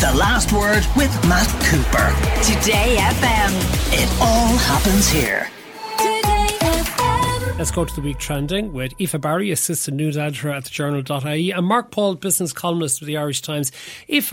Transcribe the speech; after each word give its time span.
The 0.00 0.14
Last 0.14 0.50
Word 0.50 0.86
with 0.96 1.12
Matt 1.28 1.46
Cooper. 1.64 2.08
Today 2.42 2.96
FM. 2.98 3.52
It 3.92 4.08
all 4.18 4.56
happens 4.56 5.10
here. 5.10 5.46
Let's 7.58 7.70
go 7.70 7.84
to 7.84 7.94
the 7.94 8.00
week 8.00 8.16
trending 8.16 8.72
with 8.72 8.98
Aoife 8.98 9.20
Barry, 9.20 9.50
assistant 9.50 9.98
news 9.98 10.16
editor 10.16 10.48
at 10.48 10.64
the 10.64 10.70
journal.ie, 10.70 11.50
and 11.50 11.66
Mark 11.66 11.90
Paul, 11.90 12.14
business 12.14 12.54
columnist 12.54 13.02
with 13.02 13.08
the 13.08 13.18
Irish 13.18 13.42
Times. 13.42 13.70
Aoife, 14.08 14.32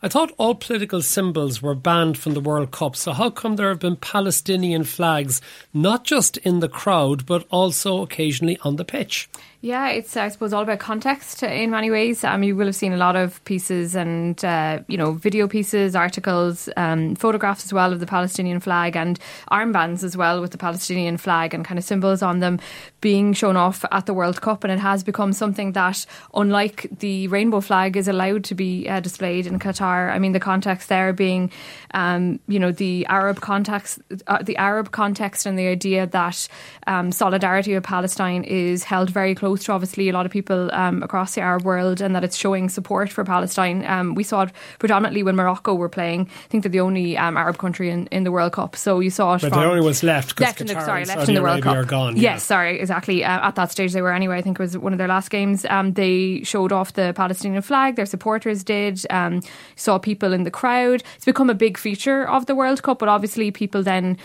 I 0.00 0.06
thought 0.08 0.30
all 0.38 0.54
political 0.54 1.02
symbols 1.02 1.60
were 1.60 1.74
banned 1.74 2.16
from 2.16 2.34
the 2.34 2.40
World 2.40 2.70
Cup, 2.70 2.94
so 2.94 3.12
how 3.12 3.30
come 3.30 3.56
there 3.56 3.70
have 3.70 3.80
been 3.80 3.96
Palestinian 3.96 4.84
flags 4.84 5.40
not 5.74 6.04
just 6.04 6.36
in 6.36 6.60
the 6.60 6.68
crowd 6.68 7.26
but 7.26 7.44
also 7.50 8.02
occasionally 8.02 8.56
on 8.62 8.76
the 8.76 8.84
pitch? 8.84 9.28
Yeah, 9.60 9.88
it's 9.88 10.16
I 10.16 10.28
suppose 10.28 10.52
all 10.52 10.62
about 10.62 10.78
context 10.78 11.42
in 11.42 11.70
many 11.70 11.90
ways. 11.90 12.22
Um, 12.22 12.44
you 12.44 12.54
will 12.54 12.66
have 12.66 12.76
seen 12.76 12.92
a 12.92 12.96
lot 12.96 13.16
of 13.16 13.42
pieces 13.44 13.96
and 13.96 14.42
uh, 14.44 14.82
you 14.86 14.96
know 14.96 15.14
video 15.14 15.48
pieces, 15.48 15.96
articles, 15.96 16.68
um, 16.76 17.16
photographs 17.16 17.64
as 17.64 17.72
well 17.72 17.92
of 17.92 17.98
the 17.98 18.06
Palestinian 18.06 18.60
flag 18.60 18.94
and 18.94 19.18
armbands 19.50 20.04
as 20.04 20.16
well 20.16 20.40
with 20.40 20.52
the 20.52 20.58
Palestinian 20.58 21.16
flag 21.16 21.54
and 21.54 21.64
kind 21.64 21.76
of 21.76 21.82
symbols 21.82 22.22
on 22.22 22.38
them 22.38 22.60
being 23.00 23.32
shown 23.32 23.56
off 23.56 23.84
at 23.90 24.06
the 24.06 24.14
World 24.14 24.40
Cup, 24.40 24.62
and 24.62 24.72
it 24.72 24.78
has 24.78 25.02
become 25.02 25.32
something 25.32 25.72
that, 25.72 26.06
unlike 26.34 26.86
the 27.00 27.26
rainbow 27.26 27.60
flag, 27.60 27.96
is 27.96 28.06
allowed 28.06 28.44
to 28.44 28.54
be 28.54 28.88
uh, 28.88 29.00
displayed 29.00 29.44
in 29.44 29.58
Qatar. 29.58 30.12
I 30.12 30.20
mean, 30.20 30.32
the 30.32 30.40
context 30.40 30.88
there 30.88 31.12
being, 31.12 31.50
um, 31.94 32.38
you 32.46 32.60
know, 32.60 32.70
the 32.70 33.06
Arab 33.06 33.40
context, 33.40 33.98
uh, 34.28 34.40
the 34.40 34.56
Arab 34.56 34.92
context, 34.92 35.46
and 35.46 35.58
the 35.58 35.66
idea 35.66 36.06
that 36.06 36.46
um, 36.86 37.10
solidarity 37.10 37.74
with 37.74 37.82
Palestine 37.82 38.44
is 38.44 38.84
held 38.84 39.10
very 39.10 39.34
close 39.34 39.47
to 39.56 39.72
obviously 39.72 40.08
a 40.08 40.12
lot 40.12 40.26
of 40.26 40.32
people 40.32 40.70
um, 40.72 41.02
across 41.02 41.34
the 41.34 41.40
Arab 41.40 41.64
world 41.64 42.00
and 42.00 42.14
that 42.14 42.24
it's 42.24 42.36
showing 42.36 42.68
support 42.68 43.10
for 43.10 43.24
Palestine. 43.24 43.84
Um, 43.84 44.14
we 44.14 44.22
saw 44.22 44.42
it 44.42 44.52
predominantly 44.78 45.22
when 45.22 45.36
Morocco 45.36 45.74
were 45.74 45.88
playing. 45.88 46.22
I 46.22 46.48
think 46.48 46.62
they're 46.62 46.70
the 46.70 46.80
only 46.80 47.16
um, 47.16 47.36
Arab 47.36 47.58
country 47.58 47.90
in, 47.90 48.06
in 48.08 48.24
the 48.24 48.32
World 48.32 48.52
Cup. 48.52 48.76
So 48.76 49.00
you 49.00 49.10
saw 49.10 49.34
it. 49.34 49.42
But 49.42 49.52
the 49.52 49.64
only 49.64 49.80
ones 49.80 50.02
left. 50.02 50.38
Left 50.40 50.60
in 50.60 50.66
the, 50.66 50.74
sorry, 50.84 51.04
left 51.04 51.28
in 51.28 51.34
the 51.34 51.42
World 51.42 51.62
Cup. 51.62 51.86
Gone, 51.86 52.16
yes, 52.16 52.22
yeah. 52.22 52.36
sorry, 52.38 52.80
exactly. 52.80 53.24
Uh, 53.24 53.48
at 53.48 53.54
that 53.54 53.70
stage 53.70 53.92
they 53.92 54.02
were 54.02 54.12
anyway. 54.12 54.38
I 54.38 54.42
think 54.42 54.58
it 54.58 54.62
was 54.62 54.76
one 54.76 54.92
of 54.92 54.98
their 54.98 55.08
last 55.08 55.30
games. 55.30 55.64
Um, 55.66 55.92
they 55.92 56.42
showed 56.42 56.72
off 56.72 56.92
the 56.92 57.12
Palestinian 57.16 57.62
flag. 57.62 57.96
Their 57.96 58.06
supporters 58.06 58.64
did. 58.64 59.04
Um, 59.10 59.42
saw 59.76 59.98
people 59.98 60.32
in 60.32 60.44
the 60.44 60.50
crowd. 60.50 61.02
It's 61.16 61.24
become 61.24 61.50
a 61.50 61.54
big 61.54 61.78
feature 61.78 62.28
of 62.28 62.46
the 62.46 62.54
World 62.54 62.82
Cup. 62.82 62.98
But 62.98 63.08
obviously 63.08 63.50
people 63.50 63.82
then 63.82 64.18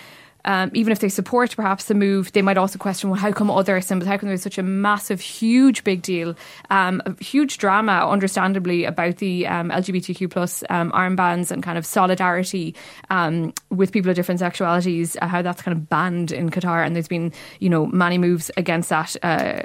um, 0.45 0.71
even 0.73 0.91
if 0.91 0.99
they 0.99 1.09
support 1.09 1.55
perhaps 1.55 1.85
the 1.85 1.95
move, 1.95 2.31
they 2.33 2.41
might 2.41 2.57
also 2.57 2.77
question, 2.77 3.09
well, 3.09 3.19
how 3.19 3.31
come 3.31 3.49
other 3.49 3.79
symbols, 3.81 4.07
how 4.07 4.17
come 4.17 4.29
there's 4.29 4.41
such 4.41 4.57
a 4.57 4.63
massive, 4.63 5.21
huge, 5.21 5.83
big 5.83 6.01
deal, 6.01 6.35
um, 6.69 7.01
huge 7.19 7.57
drama, 7.57 8.07
understandably, 8.07 8.85
about 8.85 9.17
the 9.17 9.47
um, 9.47 9.69
LGBTQ 9.69 10.29
plus 10.29 10.63
um, 10.69 10.91
armbands 10.91 11.51
and 11.51 11.63
kind 11.63 11.77
of 11.77 11.85
solidarity 11.85 12.75
um, 13.09 13.53
with 13.69 13.91
people 13.91 14.09
of 14.09 14.15
different 14.15 14.41
sexualities, 14.41 15.15
uh, 15.21 15.27
how 15.27 15.41
that's 15.41 15.61
kind 15.61 15.77
of 15.77 15.89
banned 15.89 16.31
in 16.31 16.49
Qatar, 16.49 16.85
and 16.85 16.95
there's 16.95 17.07
been, 17.07 17.31
you 17.59 17.69
know, 17.69 17.85
many 17.87 18.17
moves 18.17 18.51
against 18.57 18.89
that. 18.89 19.15
Uh, 19.23 19.61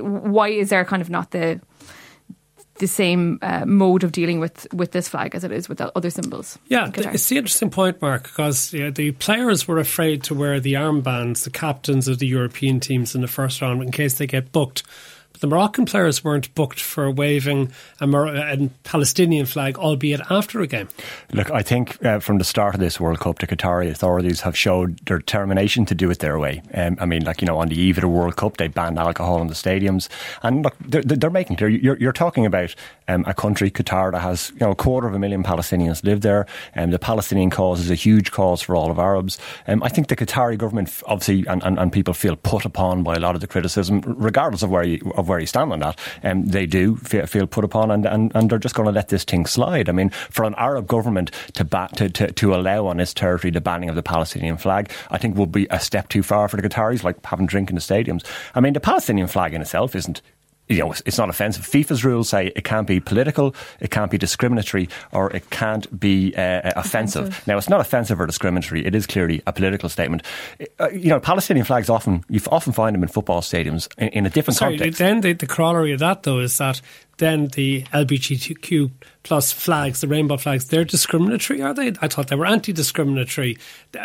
why 0.00 0.48
is 0.48 0.70
there 0.70 0.84
kind 0.84 1.02
of 1.02 1.10
not 1.10 1.30
the 1.32 1.60
the 2.80 2.88
same 2.88 3.38
uh, 3.42 3.64
mode 3.64 4.02
of 4.02 4.12
dealing 4.12 4.40
with, 4.40 4.66
with 4.72 4.90
this 4.90 5.08
flag 5.08 5.34
as 5.34 5.44
it 5.44 5.52
is 5.52 5.68
with 5.68 5.80
other 5.80 6.10
symbols. 6.10 6.58
Yeah, 6.66 6.90
it's 6.94 7.28
the 7.28 7.36
interesting 7.36 7.70
point, 7.70 8.02
Mark, 8.02 8.24
because 8.24 8.72
yeah, 8.72 8.90
the 8.90 9.12
players 9.12 9.68
were 9.68 9.78
afraid 9.78 10.24
to 10.24 10.34
wear 10.34 10.58
the 10.58 10.74
armbands, 10.74 11.44
the 11.44 11.50
captains 11.50 12.08
of 12.08 12.18
the 12.18 12.26
European 12.26 12.80
teams 12.80 13.14
in 13.14 13.20
the 13.20 13.28
first 13.28 13.60
round, 13.60 13.82
in 13.82 13.92
case 13.92 14.14
they 14.14 14.26
get 14.26 14.50
booked 14.50 14.82
the 15.40 15.46
Moroccan 15.46 15.86
players 15.86 16.22
weren't 16.22 16.54
booked 16.54 16.80
for 16.80 17.10
waving 17.10 17.72
a, 18.00 18.06
Mor- 18.06 18.28
a 18.28 18.70
Palestinian 18.84 19.46
flag, 19.46 19.78
albeit 19.78 20.20
after 20.30 20.60
a 20.60 20.66
game. 20.66 20.88
Look, 21.32 21.50
I 21.50 21.62
think 21.62 22.02
uh, 22.04 22.20
from 22.20 22.38
the 22.38 22.44
start 22.44 22.74
of 22.74 22.80
this 22.80 23.00
World 23.00 23.20
Cup, 23.20 23.38
the 23.38 23.46
Qatari 23.46 23.90
authorities 23.90 24.42
have 24.42 24.56
showed 24.56 24.98
their 25.06 25.18
determination 25.18 25.86
to 25.86 25.94
do 25.94 26.10
it 26.10 26.18
their 26.18 26.38
way. 26.38 26.62
Um, 26.74 26.96
I 27.00 27.06
mean, 27.06 27.24
like, 27.24 27.40
you 27.40 27.46
know, 27.46 27.58
on 27.58 27.68
the 27.68 27.80
eve 27.80 27.96
of 27.98 28.02
the 28.02 28.08
World 28.08 28.36
Cup, 28.36 28.58
they 28.58 28.68
banned 28.68 28.98
alcohol 28.98 29.40
in 29.40 29.48
the 29.48 29.54
stadiums. 29.54 30.08
And 30.42 30.62
look, 30.62 30.76
they're, 30.80 31.02
they're 31.02 31.30
making 31.30 31.56
clear. 31.56 31.70
You're, 31.70 31.96
you're 31.98 32.12
talking 32.12 32.44
about 32.44 32.74
um, 33.08 33.24
a 33.26 33.34
country, 33.34 33.70
Qatar, 33.70 34.12
that 34.12 34.20
has, 34.20 34.50
you 34.50 34.60
know, 34.60 34.72
a 34.72 34.76
quarter 34.76 35.08
of 35.08 35.14
a 35.14 35.18
million 35.18 35.42
Palestinians 35.42 36.04
live 36.04 36.20
there. 36.20 36.46
And 36.74 36.86
um, 36.86 36.90
the 36.90 36.98
Palestinian 36.98 37.50
cause 37.50 37.80
is 37.80 37.90
a 37.90 37.94
huge 37.94 38.30
cause 38.30 38.60
for 38.60 38.76
all 38.76 38.90
of 38.90 38.98
Arabs. 38.98 39.38
Um, 39.66 39.82
I 39.82 39.88
think 39.88 40.08
the 40.08 40.16
Qatari 40.16 40.58
government, 40.58 41.02
obviously, 41.06 41.46
and, 41.46 41.62
and, 41.62 41.78
and 41.78 41.92
people 41.92 42.12
feel 42.12 42.36
put 42.36 42.64
upon 42.66 43.02
by 43.02 43.14
a 43.14 43.20
lot 43.20 43.34
of 43.34 43.40
the 43.40 43.46
criticism, 43.46 44.02
regardless 44.04 44.62
of 44.62 44.70
where 44.70 44.84
you, 44.84 45.12
of 45.16 45.29
where 45.30 45.38
you 45.38 45.46
stand 45.46 45.72
on 45.72 45.78
that. 45.78 45.98
Um, 46.22 46.44
they 46.46 46.66
do 46.66 46.96
feel, 46.96 47.26
feel 47.26 47.46
put 47.46 47.64
upon, 47.64 47.90
and, 47.90 48.04
and, 48.04 48.32
and 48.34 48.50
they're 48.50 48.58
just 48.58 48.74
going 48.74 48.86
to 48.86 48.92
let 48.92 49.08
this 49.08 49.24
thing 49.24 49.46
slide. 49.46 49.88
I 49.88 49.92
mean, 49.92 50.10
for 50.10 50.44
an 50.44 50.54
Arab 50.58 50.86
government 50.86 51.30
to, 51.54 51.64
ba- 51.64 51.88
to, 51.96 52.08
to, 52.10 52.32
to 52.32 52.54
allow 52.54 52.86
on 52.86 53.00
its 53.00 53.14
territory 53.14 53.50
the 53.50 53.60
banning 53.60 53.88
of 53.88 53.94
the 53.94 54.02
Palestinian 54.02 54.56
flag, 54.56 54.90
I 55.10 55.18
think 55.18 55.36
would 55.36 55.52
be 55.52 55.66
a 55.70 55.80
step 55.80 56.08
too 56.08 56.22
far 56.22 56.48
for 56.48 56.56
the 56.56 56.68
Qataris, 56.68 57.04
like 57.04 57.24
having 57.24 57.46
drink 57.46 57.70
in 57.70 57.76
the 57.76 57.80
stadiums. 57.80 58.24
I 58.54 58.60
mean, 58.60 58.72
the 58.72 58.80
Palestinian 58.80 59.28
flag 59.28 59.54
in 59.54 59.62
itself 59.62 59.94
isn't 59.94 60.20
you 60.70 60.78
know, 60.78 60.92
it's 61.04 61.18
not 61.18 61.28
offensive. 61.28 61.66
FIFA's 61.66 62.04
rules 62.04 62.28
say 62.28 62.52
it 62.54 62.62
can't 62.62 62.86
be 62.86 63.00
political, 63.00 63.54
it 63.80 63.90
can't 63.90 64.10
be 64.10 64.16
discriminatory, 64.16 64.88
or 65.12 65.30
it 65.34 65.50
can't 65.50 65.98
be 65.98 66.32
uh, 66.36 66.40
uh, 66.40 66.72
offensive. 66.76 67.24
offensive. 67.24 67.46
Now, 67.48 67.58
it's 67.58 67.68
not 67.68 67.80
offensive 67.80 68.20
or 68.20 68.26
discriminatory. 68.26 68.86
It 68.86 68.94
is 68.94 69.06
clearly 69.06 69.42
a 69.48 69.52
political 69.52 69.88
statement. 69.88 70.22
Uh, 70.78 70.88
you 70.90 71.08
know, 71.08 71.18
Palestinian 71.18 71.66
flags 71.66 71.90
often 71.90 72.24
you 72.28 72.40
often 72.50 72.72
find 72.72 72.94
them 72.94 73.02
in 73.02 73.08
football 73.08 73.40
stadiums 73.40 73.88
in, 73.98 74.08
in 74.08 74.26
a 74.26 74.30
different 74.30 74.56
Sorry, 74.56 74.78
context. 74.78 75.00
Then 75.00 75.20
the, 75.20 75.32
the 75.32 75.46
corollary 75.46 75.92
of 75.92 75.98
that, 75.98 76.22
though, 76.22 76.38
is 76.38 76.56
that 76.58 76.80
then 77.20 77.46
the 77.48 77.82
LGBTQ 77.92 78.90
plus 79.22 79.52
flags, 79.52 80.00
the 80.00 80.08
rainbow 80.08 80.36
flags, 80.36 80.66
they're 80.66 80.84
discriminatory, 80.84 81.60
are 81.60 81.74
they? 81.74 81.92
I 82.00 82.08
thought 82.08 82.28
they 82.28 82.36
were 82.36 82.46
anti-discriminatory. 82.46 83.58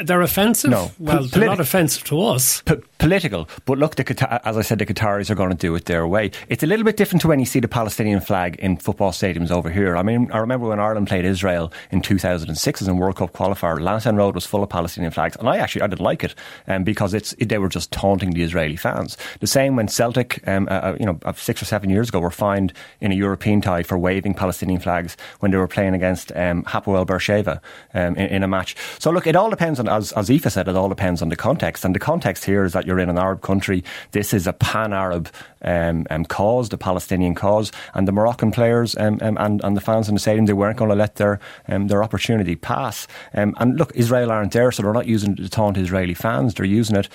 They're 0.03 0.21
offensive. 0.21 0.71
No, 0.71 0.91
well, 0.99 1.23
P- 1.23 1.29
they're 1.29 1.45
not 1.45 1.59
offensive 1.59 2.03
to 2.05 2.21
us. 2.21 2.61
P- 2.61 2.75
political, 2.97 3.47
but 3.65 3.77
look, 3.77 3.95
the 3.95 4.39
as 4.47 4.57
I 4.57 4.61
said, 4.61 4.79
the 4.79 4.85
Qataris 4.85 5.29
are 5.29 5.35
going 5.35 5.51
to 5.51 5.55
do 5.55 5.73
it 5.75 5.85
their 5.85 6.05
way. 6.07 6.31
It's 6.49 6.63
a 6.63 6.67
little 6.67 6.83
bit 6.83 6.97
different 6.97 7.21
to 7.21 7.27
when 7.27 7.39
you 7.39 7.45
see 7.45 7.59
the 7.59 7.67
Palestinian 7.67 8.19
flag 8.19 8.55
in 8.57 8.77
football 8.77 9.11
stadiums 9.11 9.51
over 9.51 9.69
here. 9.69 9.95
I 9.95 10.03
mean, 10.03 10.29
I 10.31 10.39
remember 10.39 10.67
when 10.67 10.79
Ireland 10.79 11.07
played 11.07 11.23
Israel 11.25 11.71
in 11.91 12.01
2006 12.01 12.81
as 12.81 12.87
a 12.87 12.93
World 12.93 13.15
Cup 13.15 13.33
qualifier. 13.33 13.79
Lansdowne 13.79 14.17
Road 14.17 14.35
was 14.35 14.45
full 14.45 14.63
of 14.63 14.69
Palestinian 14.69 15.11
flags, 15.11 15.37
and 15.37 15.47
I 15.47 15.57
actually 15.57 15.83
I 15.83 15.87
didn't 15.87 16.01
like 16.01 16.23
it 16.23 16.35
um, 16.67 16.83
because 16.83 17.13
it's 17.13 17.33
it, 17.33 17.49
they 17.49 17.57
were 17.57 17.69
just 17.69 17.91
taunting 17.91 18.31
the 18.31 18.43
Israeli 18.43 18.75
fans. 18.75 19.17
The 19.39 19.47
same 19.47 19.75
when 19.75 19.87
Celtic, 19.87 20.45
um, 20.47 20.67
uh, 20.69 20.73
uh 20.73 20.97
you 20.99 21.05
know, 21.05 21.19
six 21.35 21.61
or 21.61 21.65
seven 21.65 21.89
years 21.89 22.09
ago, 22.09 22.19
were 22.19 22.31
fined 22.31 22.73
in 23.05 23.11
a 23.11 23.15
European 23.15 23.61
tie 23.61 23.83
for 23.83 23.97
waving 23.97 24.33
Palestinian 24.33 24.81
flags 24.81 25.15
when 25.39 25.51
they 25.51 25.57
were 25.57 25.67
playing 25.67 25.93
against 25.93 26.31
um, 26.35 26.63
Hapoel 26.63 27.05
Beersheva 27.05 27.61
um, 27.93 28.15
in, 28.15 28.27
in, 28.27 28.43
a 28.43 28.47
match. 28.47 28.75
So 28.99 29.11
look, 29.11 29.27
it 29.27 29.35
all 29.35 29.49
depends 29.49 29.79
on, 29.79 29.87
as, 29.87 30.11
as 30.13 30.29
Aoife 30.29 30.51
said, 30.51 30.67
it 30.67 30.75
all 30.75 30.89
depends 30.89 31.21
on 31.21 31.29
the 31.29 31.35
context. 31.35 31.85
And 31.85 31.93
the 31.93 31.99
context 31.99 32.45
here 32.45 32.65
is 32.65 32.73
that 32.73 32.85
you're 32.85 32.99
in 32.99 33.09
an 33.09 33.17
Arab 33.17 33.41
country. 33.41 33.83
This 34.11 34.33
is 34.33 34.47
a 34.47 34.53
pan-Arab 34.53 35.29
um, 35.61 36.05
um, 36.09 36.25
cause, 36.25 36.69
the 36.69 36.77
Palestinian 36.77 37.35
cause, 37.35 37.71
and 37.93 38.07
the 38.07 38.11
Moroccan 38.11 38.51
players 38.51 38.97
um, 38.97 39.19
um, 39.21 39.37
and, 39.37 39.63
and 39.63 39.77
the 39.77 39.81
fans 39.81 40.09
in 40.09 40.15
the 40.15 40.19
stadium, 40.19 40.45
they 40.45 40.53
weren't 40.53 40.77
going 40.77 40.89
to 40.89 40.95
let 40.95 41.15
their 41.15 41.39
um, 41.67 41.87
their 41.87 42.03
opportunity 42.03 42.55
pass. 42.55 43.07
And 43.33 43.77
look, 43.77 43.91
Israel 43.95 44.31
aren't 44.31 44.51
there, 44.51 44.71
so 44.71 44.83
they're 44.83 44.93
not 44.93 45.07
using 45.07 45.33
it 45.33 45.37
to 45.37 45.49
taunt 45.49 45.77
Israeli 45.77 46.13
fans. 46.13 46.53
They're 46.53 46.65
using 46.65 46.95
it 46.95 47.09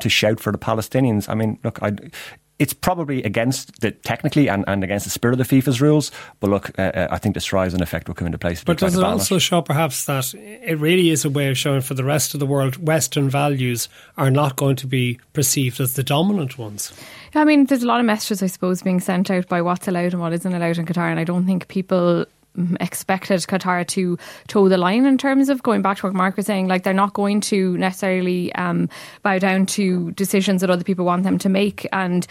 to 0.00 0.08
shout 0.08 0.40
for 0.40 0.52
the 0.52 0.58
Palestinians. 0.58 1.28
I 1.28 1.34
mean, 1.34 1.58
look, 1.64 1.82
I, 1.82 1.92
it's 2.58 2.72
probably 2.72 3.22
against 3.24 3.80
the 3.80 3.90
technically 3.90 4.48
and, 4.48 4.64
and 4.68 4.84
against 4.84 5.04
the 5.04 5.10
spirit 5.10 5.38
of 5.38 5.48
the 5.48 5.56
FIFA's 5.56 5.80
rules. 5.80 6.12
But 6.40 6.50
look, 6.50 6.78
uh, 6.78 6.82
uh 6.82 7.08
I 7.10 7.18
think 7.18 7.34
the 7.34 7.40
Streisand 7.40 7.80
effect 7.80 8.08
will 8.08 8.14
come 8.14 8.26
into 8.26 8.38
place. 8.38 8.62
But 8.62 8.78
does 8.78 8.96
it 8.96 9.02
also 9.02 9.38
show 9.38 9.62
perhaps 9.62 10.04
that 10.06 10.34
it 10.34 10.78
really 10.78 11.10
is 11.10 11.24
a 11.24 11.30
way 11.30 11.48
of 11.48 11.58
showing 11.58 11.80
for 11.80 11.94
the 11.94 12.04
rest 12.04 12.34
of 12.34 12.40
the 12.40 12.46
world 12.46 12.76
Western 12.76 13.28
values 13.28 13.88
are 14.16 14.30
not 14.30 14.56
going 14.56 14.76
to 14.76 14.86
be 14.86 15.18
perceived 15.32 15.80
as 15.80 15.94
the 15.94 16.04
dominant 16.04 16.58
ones? 16.58 16.92
I 17.34 17.44
mean, 17.44 17.66
there's 17.66 17.82
a 17.82 17.86
lot 17.86 17.98
of 17.98 18.06
messages, 18.06 18.42
I 18.42 18.46
suppose, 18.46 18.82
being 18.82 19.00
sent 19.00 19.30
out 19.30 19.48
by 19.48 19.60
what's 19.60 19.88
allowed 19.88 20.12
and 20.12 20.20
what 20.20 20.32
isn't 20.32 20.54
allowed 20.54 20.78
in 20.78 20.86
Qatar, 20.86 21.10
and 21.10 21.18
I 21.18 21.24
don't 21.24 21.46
think 21.46 21.66
people 21.66 22.26
expected 22.80 23.40
Qatar 23.40 23.86
to 23.88 24.18
toe 24.48 24.68
the 24.68 24.78
line 24.78 25.06
in 25.06 25.18
terms 25.18 25.48
of 25.48 25.62
going 25.62 25.82
back 25.82 25.98
to 25.98 26.06
what 26.06 26.14
Mark 26.14 26.36
was 26.36 26.46
saying. 26.46 26.68
Like 26.68 26.82
they're 26.82 26.94
not 26.94 27.12
going 27.12 27.40
to 27.42 27.76
necessarily 27.78 28.54
um, 28.54 28.88
bow 29.22 29.38
down 29.38 29.66
to 29.66 30.12
decisions 30.12 30.60
that 30.60 30.70
other 30.70 30.84
people 30.84 31.04
want 31.04 31.24
them 31.24 31.38
to 31.38 31.48
make, 31.48 31.86
and 31.92 32.26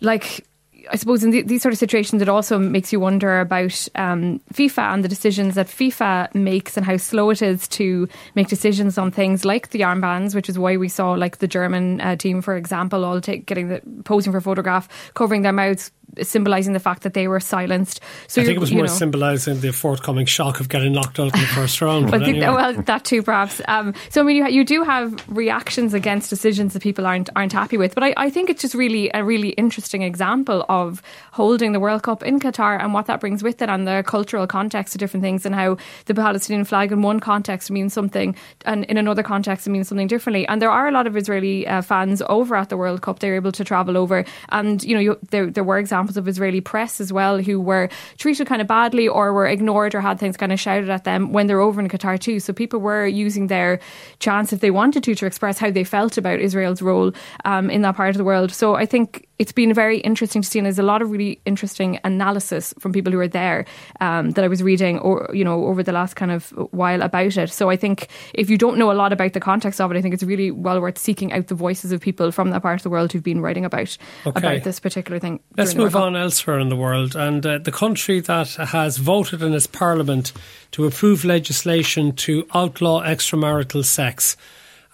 like 0.00 0.44
I 0.90 0.96
suppose 0.96 1.22
in 1.22 1.30
the, 1.30 1.42
these 1.42 1.62
sort 1.62 1.72
of 1.72 1.78
situations, 1.78 2.22
it 2.22 2.28
also 2.28 2.58
makes 2.58 2.92
you 2.92 3.00
wonder 3.00 3.40
about 3.40 3.88
um, 3.94 4.40
FIFA 4.52 4.94
and 4.94 5.04
the 5.04 5.08
decisions 5.08 5.54
that 5.54 5.66
FIFA 5.66 6.34
makes 6.34 6.76
and 6.76 6.86
how 6.86 6.96
slow 6.96 7.30
it 7.30 7.42
is 7.42 7.68
to 7.68 8.08
make 8.34 8.48
decisions 8.48 8.96
on 8.98 9.10
things 9.10 9.44
like 9.44 9.70
the 9.70 9.80
armbands, 9.80 10.34
which 10.34 10.48
is 10.48 10.58
why 10.58 10.76
we 10.76 10.88
saw 10.88 11.12
like 11.12 11.38
the 11.38 11.48
German 11.48 12.00
uh, 12.00 12.16
team, 12.16 12.40
for 12.40 12.56
example, 12.56 13.04
all 13.04 13.20
take, 13.20 13.46
getting 13.46 13.68
the 13.68 13.82
posing 14.04 14.32
for 14.32 14.38
a 14.38 14.42
photograph, 14.42 14.88
covering 15.14 15.42
their 15.42 15.52
mouths, 15.52 15.90
symbolising 16.22 16.72
the 16.72 16.80
fact 16.80 17.02
that 17.02 17.14
they 17.14 17.28
were 17.28 17.40
silenced. 17.40 18.00
So 18.26 18.42
I 18.42 18.44
think 18.44 18.56
it 18.56 18.60
was 18.60 18.72
more 18.72 18.82
know, 18.82 18.92
symbolising 18.92 19.60
the 19.60 19.72
forthcoming 19.72 20.26
shock 20.26 20.60
of 20.60 20.68
getting 20.68 20.92
knocked 20.92 21.18
out 21.18 21.34
in 21.34 21.40
the 21.40 21.46
first 21.46 21.80
round. 21.80 22.10
but 22.10 22.22
anyway. 22.22 22.46
well, 22.46 22.74
that 22.74 23.04
too, 23.04 23.22
perhaps. 23.22 23.60
Um, 23.68 23.94
so 24.08 24.20
I 24.20 24.24
mean, 24.24 24.36
you, 24.36 24.48
you 24.48 24.64
do 24.64 24.82
have 24.84 25.24
reactions 25.28 25.94
against 25.94 26.30
decisions 26.30 26.72
that 26.74 26.82
people 26.82 27.06
aren't 27.06 27.30
aren't 27.36 27.52
happy 27.52 27.76
with, 27.76 27.94
but 27.94 28.04
I, 28.04 28.14
I 28.16 28.30
think 28.30 28.50
it's 28.50 28.62
just 28.62 28.74
really 28.74 29.10
a 29.14 29.24
really 29.24 29.50
interesting 29.50 30.02
example 30.02 30.64
of 30.68 31.02
holding 31.32 31.72
the 31.72 31.80
World 31.80 32.02
Cup 32.02 32.22
in 32.22 32.40
Qatar 32.40 32.80
and 32.82 32.92
what 32.92 33.06
that 33.06 33.20
brings 33.20 33.42
with 33.42 33.62
it, 33.62 33.68
and 33.68 33.86
the 33.86 34.02
cultural 34.06 34.46
context 34.46 34.94
of 34.94 34.98
different 34.98 35.22
things, 35.22 35.46
and 35.46 35.54
how 35.54 35.76
the 36.06 36.14
Palestinian 36.14 36.64
flag 36.64 36.92
in 36.92 37.02
one 37.02 37.20
context 37.20 37.70
means 37.70 37.92
something, 37.92 38.34
and 38.64 38.84
in 38.86 38.96
another 38.96 39.22
context 39.22 39.66
it 39.66 39.70
means 39.70 39.88
something 39.88 40.08
differently. 40.08 40.46
And 40.48 40.60
there 40.60 40.70
are 40.70 40.88
a 40.88 40.92
lot 40.92 41.06
of 41.06 41.16
Israeli 41.16 41.66
uh, 41.66 41.82
fans 41.82 42.22
over 42.28 42.56
at 42.56 42.68
the 42.68 42.76
World 42.76 43.02
Cup; 43.02 43.20
they're 43.20 43.36
able 43.36 43.52
to 43.52 43.64
travel 43.64 43.96
over, 43.96 44.24
and 44.50 44.82
you 44.82 44.94
know, 44.94 45.00
you, 45.00 45.18
there 45.30 45.50
there 45.50 45.64
were 45.64 45.78
examples 45.78 45.99
of 46.08 46.28
Israeli 46.28 46.60
press 46.60 47.00
as 47.00 47.12
well 47.12 47.38
who 47.38 47.60
were 47.60 47.88
treated 48.18 48.46
kind 48.46 48.60
of 48.60 48.68
badly 48.68 49.08
or 49.08 49.32
were 49.32 49.46
ignored 49.46 49.94
or 49.94 50.00
had 50.00 50.18
things 50.18 50.36
kind 50.36 50.52
of 50.52 50.60
shouted 50.60 50.88
at 50.90 51.04
them 51.04 51.32
when 51.32 51.46
they're 51.46 51.60
over 51.60 51.80
in 51.80 51.88
Qatar 51.88 52.18
too. 52.18 52.40
So 52.40 52.52
people 52.52 52.80
were 52.80 53.06
using 53.06 53.48
their 53.48 53.80
chance 54.18 54.52
if 54.52 54.60
they 54.60 54.70
wanted 54.70 55.04
to 55.04 55.14
to 55.14 55.26
express 55.26 55.58
how 55.58 55.70
they 55.70 55.84
felt 55.84 56.18
about 56.18 56.40
Israel's 56.40 56.82
role 56.82 57.12
um, 57.44 57.70
in 57.70 57.82
that 57.82 57.96
part 57.96 58.10
of 58.10 58.16
the 58.16 58.24
world. 58.24 58.52
So 58.52 58.74
I 58.74 58.86
think 58.86 59.26
it's 59.40 59.52
been 59.52 59.72
very 59.72 60.00
interesting 60.00 60.42
to 60.42 60.48
see, 60.48 60.58
and 60.58 60.66
there's 60.66 60.78
a 60.78 60.82
lot 60.82 61.00
of 61.00 61.10
really 61.10 61.40
interesting 61.46 61.98
analysis 62.04 62.74
from 62.78 62.92
people 62.92 63.10
who 63.10 63.18
are 63.20 63.26
there 63.26 63.64
um, 63.98 64.32
that 64.32 64.44
I 64.44 64.48
was 64.48 64.62
reading, 64.62 64.98
or 64.98 65.30
you 65.32 65.44
know, 65.44 65.64
over 65.64 65.82
the 65.82 65.92
last 65.92 66.14
kind 66.14 66.30
of 66.30 66.50
while 66.72 67.00
about 67.00 67.38
it. 67.38 67.50
So 67.50 67.70
I 67.70 67.76
think 67.76 68.08
if 68.34 68.50
you 68.50 68.58
don't 68.58 68.76
know 68.76 68.92
a 68.92 69.00
lot 69.00 69.14
about 69.14 69.32
the 69.32 69.40
context 69.40 69.80
of 69.80 69.90
it, 69.90 69.96
I 69.96 70.02
think 70.02 70.12
it's 70.12 70.22
really 70.22 70.50
well 70.50 70.78
worth 70.78 70.98
seeking 70.98 71.32
out 71.32 71.46
the 71.46 71.54
voices 71.54 71.90
of 71.90 72.02
people 72.02 72.30
from 72.32 72.50
that 72.50 72.60
part 72.60 72.80
of 72.80 72.82
the 72.82 72.90
world 72.90 73.12
who've 73.12 73.22
been 73.22 73.40
writing 73.40 73.64
about 73.64 73.96
okay. 74.26 74.38
about 74.38 74.62
this 74.62 74.78
particular 74.78 75.18
thing. 75.18 75.40
Let's 75.56 75.74
move 75.74 75.96
on 75.96 76.16
elsewhere 76.16 76.60
in 76.60 76.68
the 76.68 76.76
world, 76.76 77.16
and 77.16 77.44
uh, 77.46 77.58
the 77.58 77.72
country 77.72 78.20
that 78.20 78.50
has 78.56 78.98
voted 78.98 79.40
in 79.40 79.54
its 79.54 79.66
parliament 79.66 80.34
to 80.72 80.84
approve 80.84 81.24
legislation 81.24 82.12
to 82.16 82.46
outlaw 82.52 83.02
extramarital 83.02 83.86
sex. 83.86 84.36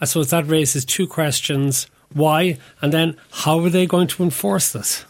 I 0.00 0.04
suppose 0.04 0.30
that 0.30 0.46
raises 0.46 0.84
two 0.84 1.08
questions 1.08 1.88
why, 2.12 2.58
and 2.80 2.92
then 2.92 3.16
how 3.30 3.60
are 3.60 3.70
they 3.70 3.86
going 3.86 4.06
to 4.08 4.22
enforce 4.22 4.72
this? 4.72 5.04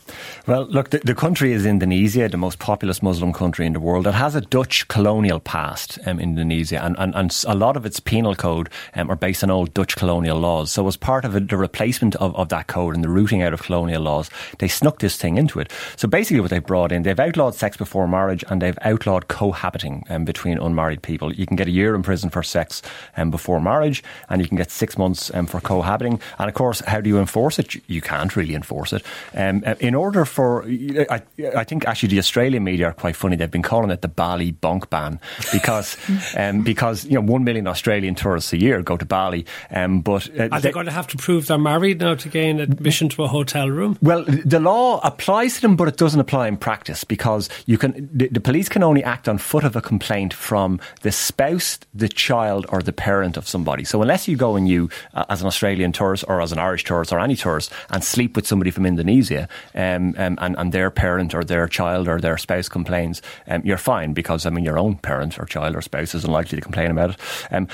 Well, 0.46 0.66
look, 0.66 0.90
the, 0.90 0.98
the, 0.98 1.14
country 1.14 1.52
is 1.52 1.66
Indonesia, 1.66 2.28
the 2.28 2.37
most 2.37 2.58
populous 2.58 3.02
Muslim 3.02 3.32
country 3.32 3.66
in 3.66 3.72
the 3.72 3.81
world. 3.81 4.06
It 4.06 4.14
has 4.14 4.34
a 4.34 4.40
Dutch 4.40 4.87
colonial 4.88 5.40
past, 5.40 5.98
um, 6.06 6.20
Indonesia, 6.20 6.82
and, 6.82 6.96
and, 6.98 7.14
and 7.14 7.44
a 7.48 7.54
lot 7.54 7.76
of 7.76 7.84
its 7.84 7.98
penal 7.98 8.34
code 8.34 8.69
um, 8.94 9.10
are 9.10 9.16
based 9.16 9.43
on 9.43 9.50
old 9.50 9.75
Dutch 9.75 9.96
colonial 9.96 10.38
laws. 10.38 10.70
So, 10.70 10.87
as 10.87 10.96
part 10.96 11.25
of 11.25 11.34
it, 11.34 11.48
the 11.48 11.56
replacement 11.56 12.14
of, 12.16 12.34
of 12.37 12.48
that 12.50 12.69
code 12.69 12.94
and 12.94 13.02
the 13.02 13.08
rooting 13.08 13.42
out 13.42 13.52
of 13.52 13.62
colonial 13.62 14.02
laws, 14.02 14.31
they 14.58 14.69
snuck 14.69 15.00
this 15.00 15.16
thing 15.16 15.37
into 15.37 15.58
it. 15.58 15.72
So, 15.96 16.06
basically, 16.06 16.40
what 16.40 16.50
they've 16.50 16.64
brought 16.64 16.92
in, 16.92 17.02
they've 17.02 17.19
outlawed 17.19 17.54
sex 17.54 17.76
before 17.76 18.06
marriage 18.06 18.44
and 18.49 18.62
they've 18.62 18.78
outlawed 18.82 19.26
cohabiting 19.28 20.04
um, 20.08 20.25
between 20.25 20.58
unmarried 20.58 21.02
people. 21.02 21.34
You 21.34 21.46
can 21.46 21.56
get 21.56 21.66
a 21.66 21.72
year 21.72 21.94
in 21.94 22.02
prison 22.02 22.31
for 22.31 22.44
sex 22.44 22.82
um, 23.16 23.31
before 23.31 23.60
marriage, 23.60 24.04
and 24.28 24.40
you 24.40 24.46
can 24.46 24.56
get 24.56 24.70
six 24.70 24.96
months 24.96 25.34
um, 25.34 25.46
for 25.46 25.60
cohabiting. 25.60 26.20
And 26.38 26.49
of 26.49 26.54
course, 26.54 26.82
how 26.87 27.00
do 27.00 27.09
you 27.09 27.19
enforce 27.19 27.59
it? 27.59 27.75
You 27.88 28.00
can't 28.00 28.35
really 28.37 28.55
enforce 28.55 28.93
it. 28.93 29.03
Um, 29.35 29.62
in 29.81 29.94
order 29.94 30.25
for, 30.25 30.65
I, 30.65 31.23
I, 31.55 31.65
think 31.65 31.87
actually 31.87 32.11
the 32.11 32.19
Australian 32.19 32.65
media 32.65 32.87
are 32.87 32.93
quite 32.93 33.17
funny. 33.17 33.37
They've 33.37 33.50
been 33.50 33.62
calling 33.62 33.91
it 33.91 34.03
the 34.03 34.09
Bali 34.09 34.53
bunk 34.53 34.91
ban 34.91 35.21
because 35.53 35.97
um, 36.37 36.62
because 36.62 37.05
you 37.05 37.15
know 37.15 37.21
one 37.21 37.44
million 37.44 37.67
Australian 37.67 38.15
tourists 38.15 38.53
a 38.53 38.61
year 38.61 38.83
go 38.83 38.97
to 38.97 39.05
Bali. 39.05 39.47
Um, 39.71 40.00
but 40.00 40.29
uh, 40.38 40.49
are 40.50 40.61
they, 40.61 40.69
they 40.69 40.73
going 40.73 40.87
to 40.87 40.93
have 40.93 41.06
to 41.09 41.17
prove 41.17 41.47
they're 41.47 41.59
married 41.59 42.00
now 42.00 42.15
to 42.15 42.29
gain 42.29 42.61
admission 42.61 43.09
to 43.11 43.25
a 43.25 43.29
hotel 43.29 43.69
room? 43.69 43.99
Well, 44.00 44.25
the 44.25 44.61
law 44.61 45.00
applies 45.03 45.56
to 45.56 45.62
them, 45.62 45.77
but 45.77 45.88
it 45.88 45.97
doesn't 45.97 46.21
apply 46.21 46.49
in 46.49 46.56
practice 46.56 47.05
because 47.05 47.49
you 47.67 47.79
can 47.79 48.09
the, 48.12 48.29
the 48.29 48.41
police 48.41 48.69
can 48.69 48.83
only 48.83 49.03
act 49.03 49.29
on 49.29 49.38
foot 49.38 49.65
of 49.65 49.77
a 49.77 49.83
complaint 49.83 50.33
from 50.33 50.81
the 51.03 51.12
spouse, 51.12 51.79
the 51.94 52.09
child, 52.09 52.67
or 52.69 52.83
the 52.83 52.93
parent 52.93 53.37
of 53.37 53.49
somebody. 53.49 53.85
So 53.85 54.03
unless 54.03 54.29
you 54.29 54.37
go 54.37 54.56
and 54.56 54.69
you, 54.69 54.91
uh, 55.15 55.25
as 55.29 55.41
an 55.41 55.47
Australian 55.47 55.93
tourist 55.93 56.25
or 56.29 56.41
as 56.41 56.53
an 56.53 56.59
Irish 56.59 56.75
tourist 56.84 57.12
or 57.12 57.20
any 57.20 57.37
tourist, 57.37 57.73
and 57.90 58.02
sleep 58.02 58.37
with 58.37 58.46
somebody 58.46 58.70
from 58.70 58.87
Indonesia, 58.87 59.49
um, 59.75 60.14
um, 60.19 60.38
and, 60.40 60.56
and 60.58 60.73
their 60.73 60.90
parent 60.90 61.34
or 61.34 61.44
their 61.44 61.69
child 61.69 62.08
or 62.08 62.20
their 62.20 62.38
spouse 62.38 62.69
complains, 62.69 63.23
um, 63.49 63.62
you're 63.64 63.78
fine 63.78 64.12
because 64.12 64.46
I 64.46 64.50
mean 64.50 64.64
your 64.64 64.78
own 64.78 64.96
parent 64.96 65.38
or 65.38 65.44
child 65.46 65.76
or 65.76 65.82
spouse 65.82 66.14
is 66.14 66.25
unlikely 66.25 66.56
to 66.56 66.62
complain 66.62 66.90
about 66.90 67.11
it. 67.11 67.17
Um, 67.50 67.69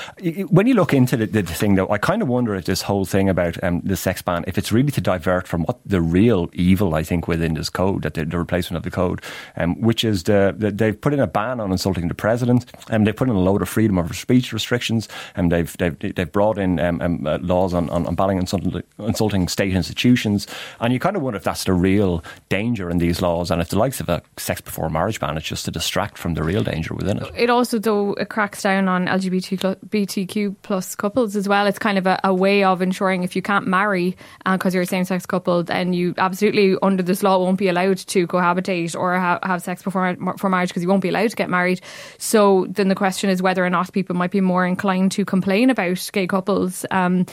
when 0.49 0.67
you 0.67 0.73
look 0.73 0.93
into 0.93 1.17
the, 1.17 1.25
the, 1.25 1.43
thing, 1.43 1.75
though, 1.75 1.89
I 1.89 1.97
kind 1.97 2.21
of 2.21 2.27
wonder 2.27 2.55
if 2.55 2.65
this 2.65 2.81
whole 2.81 3.05
thing 3.05 3.29
about 3.29 3.61
um, 3.63 3.81
the 3.81 3.95
sex 3.95 4.21
ban, 4.21 4.43
if 4.47 4.57
it's 4.57 4.71
really 4.71 4.91
to 4.91 5.01
divert 5.01 5.47
from 5.47 5.63
what 5.63 5.79
the 5.85 6.01
real 6.01 6.49
evil 6.53 6.95
I 6.95 7.03
think 7.03 7.27
within 7.27 7.53
this 7.53 7.69
code, 7.69 8.03
that 8.03 8.13
the, 8.15 8.25
the 8.25 8.37
replacement 8.37 8.77
of 8.77 8.83
the 8.83 8.91
code, 8.91 9.21
um, 9.57 9.79
which 9.81 10.03
is 10.03 10.23
the, 10.23 10.53
the, 10.57 10.71
they've 10.71 10.99
put 10.99 11.13
in 11.13 11.19
a 11.19 11.27
ban 11.27 11.59
on 11.59 11.71
insulting 11.71 12.07
the 12.07 12.13
president, 12.13 12.65
and 12.89 13.05
they've 13.05 13.15
put 13.15 13.29
in 13.29 13.35
a 13.35 13.39
load 13.39 13.61
of 13.61 13.69
freedom 13.69 13.97
of 13.97 14.15
speech 14.15 14.53
restrictions, 14.53 15.07
and 15.35 15.51
they've 15.51 15.75
they've, 15.77 15.97
they've 16.15 16.31
brought 16.31 16.57
in 16.57 16.79
uh, 16.79 17.39
laws 17.41 17.73
on, 17.73 17.89
on, 17.89 18.05
on 18.05 18.15
banning 18.15 18.37
insulting, 18.37 18.83
insulting 18.99 19.47
state 19.47 19.73
institutions, 19.73 20.47
and 20.79 20.93
you 20.93 20.99
kind 20.99 21.15
of 21.15 21.21
wonder 21.21 21.37
if 21.37 21.43
that's 21.43 21.63
the 21.63 21.73
real 21.73 22.23
danger 22.49 22.89
in 22.89 22.97
these 22.97 23.21
laws, 23.21 23.51
and 23.51 23.61
if 23.61 23.69
the 23.69 23.77
likes 23.77 23.99
of 23.99 24.09
a 24.09 24.21
sex 24.37 24.61
before 24.61 24.89
marriage 24.89 25.19
ban, 25.19 25.37
it's 25.37 25.47
just 25.47 25.65
to 25.65 25.71
distract 25.71 26.17
from 26.17 26.33
the 26.33 26.43
real 26.43 26.63
danger 26.63 26.93
within 26.93 27.17
it. 27.17 27.31
It 27.35 27.49
also, 27.49 27.79
though, 27.79 28.13
it 28.13 28.29
cracks 28.29 28.61
down 28.61 28.87
on 28.87 29.07
LGBTQ 29.07 30.55
plus 30.61 30.95
couples 30.95 31.35
as 31.35 31.47
well. 31.47 31.67
It's 31.67 31.79
kind 31.79 31.97
of 31.97 32.07
a, 32.07 32.19
a 32.23 32.33
way 32.33 32.63
of 32.63 32.81
ensuring 32.81 33.23
if 33.23 33.35
you 33.35 33.41
can't 33.41 33.67
marry 33.67 34.15
because 34.45 34.73
uh, 34.73 34.77
you're 34.77 34.83
a 34.83 34.87
same 34.87 35.05
sex 35.05 35.25
couple, 35.25 35.63
then 35.63 35.93
you 35.93 36.13
absolutely 36.17 36.77
under 36.81 37.03
this 37.03 37.23
law 37.23 37.39
won't 37.39 37.57
be 37.57 37.67
allowed 37.67 37.97
to 37.97 38.27
cohabitate 38.27 38.97
or 38.97 39.17
ha- 39.17 39.39
have 39.43 39.61
sex 39.61 39.83
before 39.83 40.15
for 40.37 40.49
marriage 40.49 40.69
because 40.69 40.83
you 40.83 40.89
won't 40.89 41.01
be 41.01 41.09
allowed 41.09 41.29
to 41.29 41.35
get 41.35 41.49
married. 41.49 41.81
So 42.17 42.67
then 42.69 42.89
the 42.89 42.95
question 42.95 43.29
is 43.29 43.41
whether 43.41 43.65
or 43.65 43.69
not 43.69 43.91
people 43.91 44.15
might 44.15 44.31
be 44.31 44.41
more 44.41 44.65
inclined 44.65 45.11
to 45.13 45.25
complain 45.25 45.69
about 45.69 46.09
gay 46.13 46.27
couples. 46.27 46.85
Um, 46.91 47.25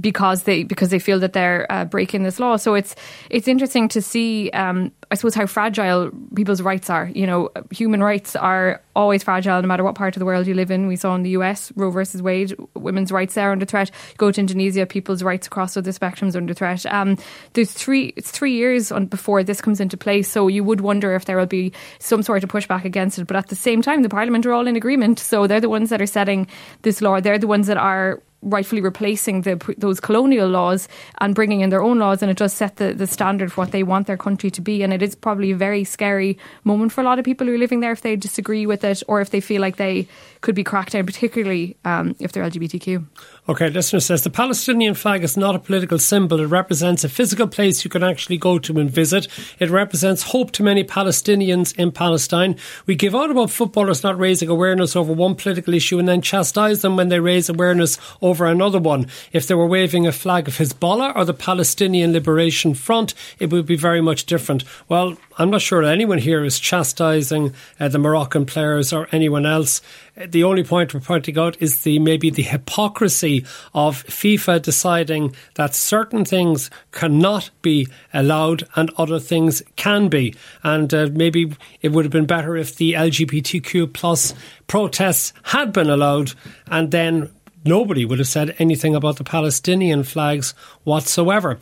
because 0.00 0.42
they 0.42 0.64
because 0.64 0.90
they 0.90 0.98
feel 0.98 1.20
that 1.20 1.32
they're 1.32 1.70
uh, 1.70 1.84
breaking 1.84 2.24
this 2.24 2.40
law. 2.40 2.56
So 2.56 2.74
it's 2.74 2.96
it's 3.30 3.46
interesting 3.46 3.88
to 3.88 4.02
see, 4.02 4.50
um, 4.50 4.92
I 5.10 5.14
suppose, 5.14 5.34
how 5.34 5.46
fragile 5.46 6.10
people's 6.34 6.62
rights 6.62 6.90
are. 6.90 7.10
You 7.14 7.26
know, 7.26 7.50
human 7.70 8.02
rights 8.02 8.34
are 8.34 8.82
always 8.96 9.22
fragile, 9.22 9.60
no 9.60 9.68
matter 9.68 9.84
what 9.84 9.94
part 9.94 10.16
of 10.16 10.20
the 10.20 10.26
world 10.26 10.46
you 10.46 10.54
live 10.54 10.70
in. 10.70 10.86
We 10.86 10.96
saw 10.96 11.14
in 11.14 11.22
the 11.22 11.30
US, 11.30 11.72
Roe 11.76 11.90
versus 11.90 12.22
Wade, 12.22 12.56
women's 12.74 13.12
rights 13.12 13.34
there 13.34 13.52
under 13.52 13.64
threat. 13.64 13.90
Go 14.18 14.30
to 14.30 14.40
Indonesia, 14.40 14.86
people's 14.86 15.22
rights 15.22 15.46
across 15.46 15.76
other 15.76 15.92
spectrums 15.92 16.34
under 16.34 16.54
threat. 16.54 16.84
Um, 16.86 17.16
there's 17.52 17.72
three 17.72 18.12
it's 18.16 18.30
three 18.30 18.52
years 18.52 18.90
on, 18.90 19.06
before 19.06 19.44
this 19.44 19.60
comes 19.60 19.80
into 19.80 19.96
place, 19.96 20.28
so 20.28 20.48
you 20.48 20.64
would 20.64 20.80
wonder 20.80 21.14
if 21.14 21.24
there 21.24 21.36
will 21.36 21.46
be 21.46 21.72
some 22.00 22.22
sort 22.22 22.42
of 22.42 22.50
pushback 22.50 22.84
against 22.84 23.18
it. 23.18 23.26
But 23.26 23.36
at 23.36 23.48
the 23.48 23.56
same 23.56 23.80
time, 23.80 24.02
the 24.02 24.08
Parliament 24.08 24.44
are 24.46 24.52
all 24.52 24.66
in 24.66 24.74
agreement, 24.74 25.20
so 25.20 25.46
they're 25.46 25.60
the 25.60 25.68
ones 25.68 25.90
that 25.90 26.02
are 26.02 26.06
setting 26.06 26.48
this 26.82 27.00
law. 27.00 27.20
They're 27.20 27.38
the 27.38 27.46
ones 27.46 27.68
that 27.68 27.76
are 27.76 28.20
rightfully 28.44 28.80
replacing 28.80 29.42
the, 29.42 29.74
those 29.78 30.00
colonial 30.00 30.48
laws 30.48 30.88
and 31.18 31.34
bringing 31.34 31.60
in 31.60 31.70
their 31.70 31.82
own 31.82 31.98
laws, 31.98 32.22
and 32.22 32.30
it 32.30 32.36
does 32.36 32.52
set 32.52 32.76
the, 32.76 32.92
the 32.92 33.06
standard 33.06 33.52
for 33.52 33.62
what 33.62 33.72
they 33.72 33.82
want 33.82 34.06
their 34.06 34.16
country 34.16 34.50
to 34.50 34.60
be. 34.60 34.82
And 34.82 34.92
it 34.92 35.02
is 35.02 35.14
probably 35.14 35.50
a 35.50 35.56
very 35.56 35.84
scary 35.84 36.38
moment 36.64 36.92
for 36.92 37.00
a 37.00 37.04
lot 37.04 37.18
of 37.18 37.24
people 37.24 37.46
who 37.46 37.54
are 37.54 37.58
living 37.58 37.80
there 37.80 37.92
if 37.92 38.02
they 38.02 38.16
disagree 38.16 38.66
with 38.66 38.84
it 38.84 39.02
or 39.08 39.20
if 39.20 39.30
they 39.30 39.40
feel 39.40 39.60
like 39.60 39.76
they 39.76 40.06
could 40.40 40.54
be 40.54 40.64
cracked 40.64 40.92
down, 40.92 41.06
particularly 41.06 41.76
um, 41.84 42.14
if 42.18 42.32
they're 42.32 42.44
LGBTQ. 42.44 43.04
Okay, 43.48 43.70
listener 43.70 44.00
says 44.00 44.22
the 44.22 44.30
Palestinian 44.30 44.94
flag 44.94 45.22
is 45.24 45.36
not 45.36 45.54
a 45.54 45.58
political 45.58 45.98
symbol. 45.98 46.40
It 46.40 46.46
represents 46.46 47.04
a 47.04 47.08
physical 47.08 47.46
place 47.46 47.84
you 47.84 47.90
can 47.90 48.02
actually 48.02 48.38
go 48.38 48.58
to 48.58 48.78
and 48.78 48.90
visit. 48.90 49.28
It 49.58 49.70
represents 49.70 50.22
hope 50.22 50.50
to 50.52 50.62
many 50.62 50.84
Palestinians 50.84 51.74
in 51.78 51.92
Palestine. 51.92 52.56
We 52.86 52.94
give 52.94 53.14
out 53.14 53.30
about 53.30 53.50
footballers 53.50 54.02
not 54.02 54.18
raising 54.18 54.48
awareness 54.48 54.96
over 54.96 55.12
one 55.12 55.34
political 55.34 55.74
issue 55.74 55.98
and 55.98 56.08
then 56.08 56.20
chastise 56.20 56.82
them 56.82 56.96
when 56.96 57.08
they 57.08 57.20
raise 57.20 57.48
awareness 57.48 57.98
over 58.20 58.33
another 58.42 58.78
one. 58.78 59.06
If 59.32 59.46
they 59.46 59.54
were 59.54 59.66
waving 59.66 60.06
a 60.06 60.12
flag 60.12 60.48
of 60.48 60.58
Hezbollah 60.58 61.16
or 61.16 61.24
the 61.24 61.34
Palestinian 61.34 62.12
Liberation 62.12 62.74
Front, 62.74 63.14
it 63.38 63.50
would 63.50 63.66
be 63.66 63.76
very 63.76 64.00
much 64.00 64.26
different. 64.26 64.64
Well, 64.88 65.16
I'm 65.36 65.50
not 65.50 65.62
sure 65.62 65.82
anyone 65.82 66.18
here 66.18 66.44
is 66.44 66.60
chastising 66.60 67.54
uh, 67.80 67.88
the 67.88 67.98
Moroccan 67.98 68.46
players 68.46 68.92
or 68.92 69.08
anyone 69.10 69.46
else. 69.46 69.80
The 70.16 70.44
only 70.44 70.62
point 70.62 70.94
we're 70.94 71.00
pointing 71.00 71.38
out 71.38 71.60
is 71.60 71.82
the 71.82 71.98
maybe 71.98 72.30
the 72.30 72.42
hypocrisy 72.42 73.44
of 73.74 74.04
FIFA 74.04 74.62
deciding 74.62 75.34
that 75.54 75.74
certain 75.74 76.24
things 76.24 76.70
cannot 76.92 77.50
be 77.62 77.88
allowed 78.12 78.62
and 78.76 78.92
other 78.96 79.18
things 79.18 79.62
can 79.74 80.08
be. 80.08 80.34
And 80.62 80.94
uh, 80.94 81.08
maybe 81.12 81.52
it 81.82 81.88
would 81.88 82.04
have 82.04 82.12
been 82.12 82.26
better 82.26 82.56
if 82.56 82.76
the 82.76 82.92
LGBTQ 82.92 83.92
plus 83.92 84.34
protests 84.68 85.32
had 85.42 85.72
been 85.72 85.90
allowed 85.90 86.32
and 86.68 86.92
then 86.92 87.30
nobody 87.64 88.04
would 88.04 88.18
have 88.18 88.28
said 88.28 88.54
anything 88.58 88.94
about 88.94 89.16
the 89.16 89.24
Palestinian 89.24 90.02
flags 90.02 90.54
whatsoever. 90.84 91.58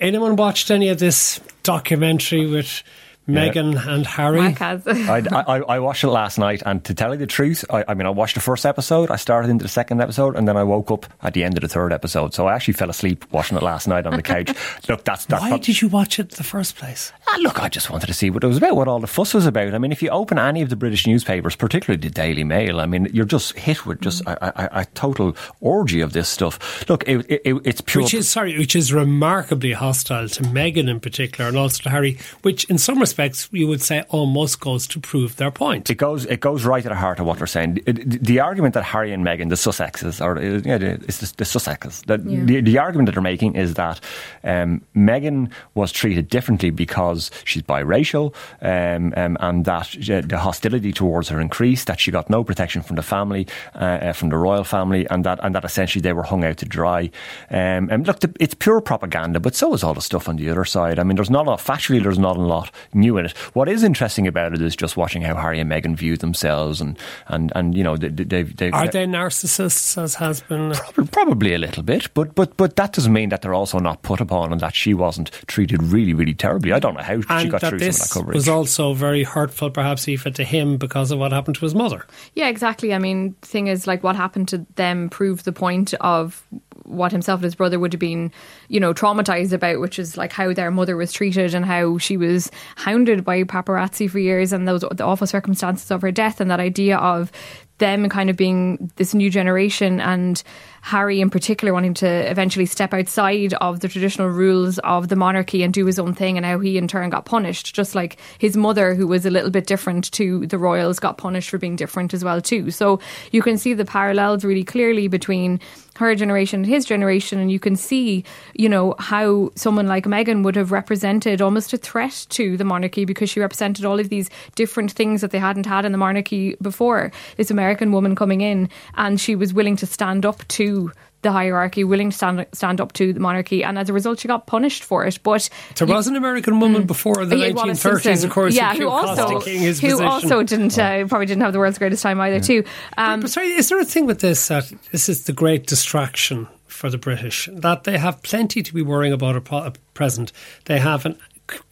Anyone 0.00 0.36
watched 0.36 0.70
any 0.70 0.88
of 0.88 0.98
this 0.98 1.40
documentary 1.62 2.46
with 2.46 2.82
Meghan 3.28 3.86
and 3.86 4.06
Harry. 4.06 4.40
Mark 4.40 4.58
has. 4.58 4.86
I, 4.86 5.22
I, 5.30 5.58
I 5.58 5.78
watched 5.80 6.04
it 6.04 6.08
last 6.08 6.38
night, 6.38 6.62
and 6.64 6.82
to 6.84 6.94
tell 6.94 7.12
you 7.12 7.18
the 7.18 7.26
truth, 7.26 7.64
I, 7.70 7.84
I 7.88 7.94
mean, 7.94 8.06
I 8.06 8.10
watched 8.10 8.34
the 8.34 8.40
first 8.40 8.64
episode, 8.64 9.10
I 9.10 9.16
started 9.16 9.50
into 9.50 9.62
the 9.64 9.68
second 9.68 10.00
episode, 10.00 10.36
and 10.36 10.48
then 10.48 10.56
I 10.56 10.64
woke 10.64 10.90
up 10.90 11.06
at 11.22 11.34
the 11.34 11.44
end 11.44 11.56
of 11.56 11.62
the 11.62 11.68
third 11.68 11.92
episode. 11.92 12.32
So 12.34 12.46
I 12.46 12.54
actually 12.54 12.74
fell 12.74 12.90
asleep 12.90 13.24
watching 13.30 13.56
it 13.58 13.62
last 13.62 13.86
night 13.86 14.06
on 14.06 14.16
the 14.16 14.22
couch. 14.22 14.48
look, 14.88 15.04
that's 15.04 15.26
that's 15.26 15.42
Why 15.42 15.50
prob- 15.50 15.62
did 15.62 15.80
you 15.82 15.88
watch 15.88 16.18
it 16.18 16.32
in 16.32 16.36
the 16.36 16.44
first 16.44 16.76
place? 16.76 17.12
Ah, 17.28 17.36
look, 17.40 17.62
I 17.62 17.68
just 17.68 17.90
wanted 17.90 18.06
to 18.06 18.14
see 18.14 18.30
what 18.30 18.42
it 18.42 18.46
was 18.46 18.56
about, 18.56 18.76
what 18.76 18.88
all 18.88 19.00
the 19.00 19.06
fuss 19.06 19.34
was 19.34 19.46
about. 19.46 19.74
I 19.74 19.78
mean, 19.78 19.92
if 19.92 20.02
you 20.02 20.08
open 20.08 20.38
any 20.38 20.62
of 20.62 20.70
the 20.70 20.76
British 20.76 21.06
newspapers, 21.06 21.54
particularly 21.54 22.00
the 22.00 22.10
Daily 22.10 22.44
Mail, 22.44 22.80
I 22.80 22.86
mean, 22.86 23.08
you're 23.12 23.26
just 23.26 23.56
hit 23.58 23.84
with 23.84 24.00
just 24.00 24.22
a, 24.22 24.78
a, 24.78 24.80
a 24.80 24.84
total 24.94 25.36
orgy 25.60 26.00
of 26.00 26.14
this 26.14 26.28
stuff. 26.28 26.88
Look, 26.88 27.06
it, 27.06 27.26
it, 27.28 27.42
it's 27.64 27.80
pure. 27.82 28.04
Which 28.04 28.14
is 28.14 28.28
sorry, 28.28 28.56
which 28.56 28.74
is 28.74 28.92
remarkably 28.92 29.72
hostile 29.72 30.28
to 30.28 30.42
Meghan 30.44 30.88
in 30.88 31.00
particular, 31.00 31.48
and 31.48 31.58
also 31.58 31.82
to 31.82 31.90
Harry. 31.90 32.18
Which, 32.42 32.64
in 32.64 32.78
some 32.78 32.98
respects, 32.98 33.17
you 33.52 33.66
would 33.68 33.82
say 33.82 34.02
almost 34.10 34.60
goes 34.60 34.86
to 34.88 35.00
prove 35.00 35.36
their 35.36 35.50
point. 35.50 35.90
It 35.90 35.96
goes. 35.96 36.24
It 36.26 36.40
goes 36.40 36.64
right 36.64 36.82
to 36.82 36.88
the 36.88 36.94
heart 36.94 37.18
of 37.20 37.26
what 37.26 37.38
they're 37.38 37.46
saying. 37.46 37.74
The, 37.74 37.92
the, 37.92 38.18
the 38.18 38.40
argument 38.40 38.74
that 38.74 38.84
Harry 38.84 39.12
and 39.12 39.24
Meghan, 39.24 39.48
the 39.48 39.54
Sussexes, 39.56 40.20
or 40.24 40.40
yeah, 40.68 40.78
the- 40.78 40.92
it's 41.08 41.18
the, 41.18 41.32
the 41.36 41.44
Sussexes. 41.44 42.04
The, 42.06 42.18
Yeah. 42.30 42.44
the, 42.44 42.60
the 42.60 42.78
argument 42.78 43.06
that 43.06 43.12
they're 43.14 43.22
making 43.22 43.54
is 43.56 43.74
that 43.74 44.00
um, 44.44 44.82
Meghan 44.96 45.50
was 45.74 45.92
treated 45.92 46.28
differently 46.28 46.70
because 46.70 47.30
she's 47.44 47.62
biracial, 47.62 48.34
um, 48.62 49.12
um, 49.16 49.36
and 49.40 49.64
that 49.64 49.88
the 50.28 50.38
hostility 50.38 50.92
towards 50.92 51.28
her 51.28 51.40
increased. 51.40 51.86
That 51.86 52.00
she 52.00 52.10
got 52.10 52.28
no 52.30 52.44
protection 52.44 52.82
from 52.82 52.96
the 52.96 53.02
family, 53.02 53.46
uh, 53.74 53.78
uh, 53.78 54.12
from 54.12 54.28
the 54.28 54.36
royal 54.36 54.64
family, 54.64 55.06
and 55.10 55.24
that 55.24 55.38
and 55.42 55.54
that 55.54 55.64
essentially 55.64 56.02
they 56.02 56.12
were 56.12 56.22
hung 56.24 56.44
out 56.44 56.58
to 56.58 56.66
dry. 56.66 57.10
Um, 57.50 57.88
and 57.90 58.06
look, 58.06 58.20
the, 58.20 58.32
it's 58.40 58.54
pure 58.54 58.80
propaganda, 58.80 59.40
but 59.40 59.54
so 59.54 59.72
is 59.74 59.82
all 59.82 59.94
the 59.94 60.00
stuff 60.02 60.28
on 60.28 60.36
the 60.36 60.48
other 60.50 60.64
side. 60.64 60.98
I 60.98 61.02
mean, 61.04 61.16
there's 61.16 61.30
not 61.30 61.46
a 61.46 61.50
lot 61.50 61.58
factually. 61.60 62.02
There's 62.02 62.18
not 62.18 62.36
a 62.36 62.40
lot 62.40 62.70
new 62.92 63.07
in 63.16 63.26
it. 63.26 63.32
What 63.54 63.68
is 63.68 63.82
interesting 63.82 64.26
about 64.26 64.52
it 64.52 64.60
is 64.60 64.76
just 64.76 64.96
watching 64.96 65.22
how 65.22 65.34
Harry 65.34 65.60
and 65.60 65.70
Meghan 65.70 65.96
view 65.96 66.16
themselves, 66.16 66.80
and 66.80 66.98
and 67.28 67.52
and 67.54 67.76
you 67.76 67.82
know 67.82 67.96
they, 67.96 68.08
they, 68.08 68.42
they, 68.42 68.70
Are 68.70 68.88
they 68.88 69.06
narcissists, 69.06 70.00
as 70.00 70.16
has 70.16 70.40
been? 70.42 70.72
Prob- 70.92 71.10
Probably 71.10 71.54
a 71.54 71.58
little 71.58 71.82
bit, 71.82 72.12
but 72.14 72.34
but 72.34 72.56
but 72.56 72.76
that 72.76 72.92
doesn't 72.92 73.12
mean 73.12 73.30
that 73.30 73.42
they're 73.42 73.54
also 73.54 73.78
not 73.78 74.02
put 74.02 74.20
upon 74.20 74.52
and 74.52 74.60
that 74.60 74.74
she 74.74 74.94
wasn't 74.94 75.30
treated 75.46 75.82
really 75.82 76.14
really 76.14 76.34
terribly. 76.34 76.72
I 76.72 76.78
don't 76.78 76.94
know 76.94 77.02
how 77.02 77.20
she 77.20 77.48
got 77.48 77.60
that 77.62 77.70
through 77.70 77.78
some 77.78 77.88
of 77.88 77.94
this 77.94 77.98
that 78.08 78.12
coverage. 78.12 78.34
was 78.34 78.48
also 78.48 78.92
very 78.94 79.22
hurtful, 79.24 79.70
perhaps 79.70 80.08
even 80.08 80.32
to 80.34 80.44
him, 80.44 80.76
because 80.76 81.10
of 81.10 81.18
what 81.18 81.32
happened 81.32 81.56
to 81.56 81.62
his 81.64 81.74
mother. 81.74 82.06
Yeah, 82.34 82.48
exactly. 82.48 82.92
I 82.94 82.98
mean, 82.98 83.34
the 83.40 83.46
thing 83.46 83.66
is, 83.68 83.86
like, 83.86 84.02
what 84.02 84.16
happened 84.16 84.48
to 84.48 84.66
them 84.74 85.08
proved 85.08 85.44
the 85.44 85.52
point 85.52 85.94
of 85.94 86.44
what 86.88 87.12
himself 87.12 87.38
and 87.38 87.44
his 87.44 87.54
brother 87.54 87.78
would 87.78 87.92
have 87.92 88.00
been, 88.00 88.32
you 88.68 88.80
know, 88.80 88.94
traumatized 88.94 89.52
about, 89.52 89.80
which 89.80 89.98
is 89.98 90.16
like 90.16 90.32
how 90.32 90.52
their 90.52 90.70
mother 90.70 90.96
was 90.96 91.12
treated 91.12 91.54
and 91.54 91.64
how 91.64 91.98
she 91.98 92.16
was 92.16 92.50
hounded 92.76 93.24
by 93.24 93.42
paparazzi 93.44 94.10
for 94.10 94.18
years 94.18 94.52
and 94.52 94.66
those 94.66 94.84
the 94.92 95.04
awful 95.04 95.26
circumstances 95.26 95.90
of 95.90 96.02
her 96.02 96.12
death 96.12 96.40
and 96.40 96.50
that 96.50 96.60
idea 96.60 96.96
of 96.96 97.30
them 97.78 98.08
kind 98.08 98.28
of 98.28 98.36
being 98.36 98.90
this 98.96 99.14
new 99.14 99.30
generation 99.30 100.00
and 100.00 100.42
Harry 100.82 101.20
in 101.20 101.30
particular 101.30 101.72
wanting 101.72 101.94
to 101.94 102.06
eventually 102.06 102.66
step 102.66 102.92
outside 102.92 103.54
of 103.54 103.80
the 103.80 103.88
traditional 103.88 104.28
rules 104.28 104.78
of 104.80 105.08
the 105.08 105.16
monarchy 105.16 105.62
and 105.62 105.72
do 105.72 105.86
his 105.86 105.98
own 105.98 106.14
thing 106.14 106.36
and 106.36 106.44
how 106.44 106.58
he 106.58 106.76
in 106.76 106.88
turn 106.88 107.10
got 107.10 107.24
punished 107.24 107.74
just 107.74 107.94
like 107.94 108.18
his 108.38 108.56
mother 108.56 108.94
who 108.94 109.06
was 109.06 109.24
a 109.26 109.30
little 109.30 109.50
bit 109.50 109.66
different 109.66 110.10
to 110.12 110.46
the 110.46 110.58
royals 110.58 110.98
got 110.98 111.18
punished 111.18 111.50
for 111.50 111.58
being 111.58 111.76
different 111.76 112.12
as 112.12 112.24
well 112.24 112.40
too. 112.40 112.70
So 112.70 113.00
you 113.32 113.42
can 113.42 113.58
see 113.58 113.74
the 113.74 113.84
parallels 113.84 114.44
really 114.44 114.64
clearly 114.64 115.08
between 115.08 115.60
her 115.98 116.14
generation 116.14 116.60
and 116.60 116.66
his 116.66 116.84
generation 116.84 117.38
and 117.38 117.50
you 117.50 117.58
can 117.58 117.74
see 117.76 118.24
you 118.54 118.68
know 118.68 118.94
how 118.98 119.50
someone 119.54 119.86
like 119.86 120.04
Meghan 120.04 120.44
would 120.44 120.56
have 120.56 120.72
represented 120.72 121.42
almost 121.42 121.72
a 121.72 121.76
threat 121.76 122.26
to 122.30 122.56
the 122.56 122.64
monarchy 122.64 123.04
because 123.04 123.28
she 123.28 123.40
represented 123.40 123.84
all 123.84 123.98
of 123.98 124.08
these 124.08 124.30
different 124.54 124.92
things 124.92 125.20
that 125.20 125.32
they 125.32 125.38
hadn't 125.38 125.66
had 125.66 125.84
in 125.84 125.92
the 125.92 125.98
monarchy 125.98 126.56
before. 126.62 127.10
This 127.36 127.50
American 127.50 127.90
woman 127.92 128.14
coming 128.14 128.40
in 128.40 128.68
and 128.94 129.20
she 129.20 129.34
was 129.34 129.52
willing 129.52 129.76
to 129.76 129.86
stand 129.86 130.24
up 130.24 130.46
to 130.48 130.92
the 131.22 131.32
hierarchy 131.32 131.82
willing 131.84 132.10
to 132.10 132.16
stand 132.16 132.46
stand 132.52 132.80
up 132.80 132.92
to 132.92 133.12
the 133.12 133.18
monarchy 133.20 133.64
and 133.64 133.76
as 133.78 133.88
a 133.88 133.92
result 133.92 134.20
she 134.20 134.28
got 134.28 134.46
punished 134.46 134.84
for 134.84 135.04
it 135.04 135.18
but 135.24 135.50
There 135.76 135.88
you- 135.88 135.94
was 135.94 136.06
an 136.06 136.14
American 136.16 136.60
woman 136.60 136.84
before 136.84 137.24
the 137.26 137.36
yeah, 137.36 137.50
1930s, 137.50 138.24
of 138.24 138.30
course, 138.30 138.54
yeah, 138.54 138.72
who, 138.74 138.82
who 138.82 138.88
also 138.88 139.26
cost-ticking 139.28 139.60
his 139.60 139.80
who 139.80 139.88
position. 139.90 140.06
also 140.06 140.42
didn't 140.44 140.78
uh, 140.78 141.06
probably 141.08 141.26
didn't 141.26 141.42
have 141.42 141.52
the 141.52 141.58
world's 141.58 141.78
greatest 141.78 142.02
time 142.02 142.20
either 142.20 142.38
too. 142.40 142.62
Um, 142.96 143.20
but 143.20 143.30
sorry, 143.30 143.48
is 143.48 143.68
there 143.68 143.80
a 143.80 143.84
thing 143.84 144.06
with 144.06 144.20
this 144.20 144.46
that 144.48 144.72
this 144.92 145.08
is 145.08 145.24
the 145.24 145.32
great 145.32 145.66
distraction 145.66 146.46
for 146.66 146.88
the 146.90 146.98
British 146.98 147.48
that 147.52 147.84
they 147.84 147.98
have 147.98 148.22
plenty 148.22 148.62
to 148.62 148.72
be 148.72 148.82
worrying 148.82 149.12
about 149.12 149.34
at 149.36 149.44
po- 149.44 149.64
at 149.64 149.78
present? 149.94 150.30
They 150.66 150.78
have 150.78 151.04
an 151.04 151.16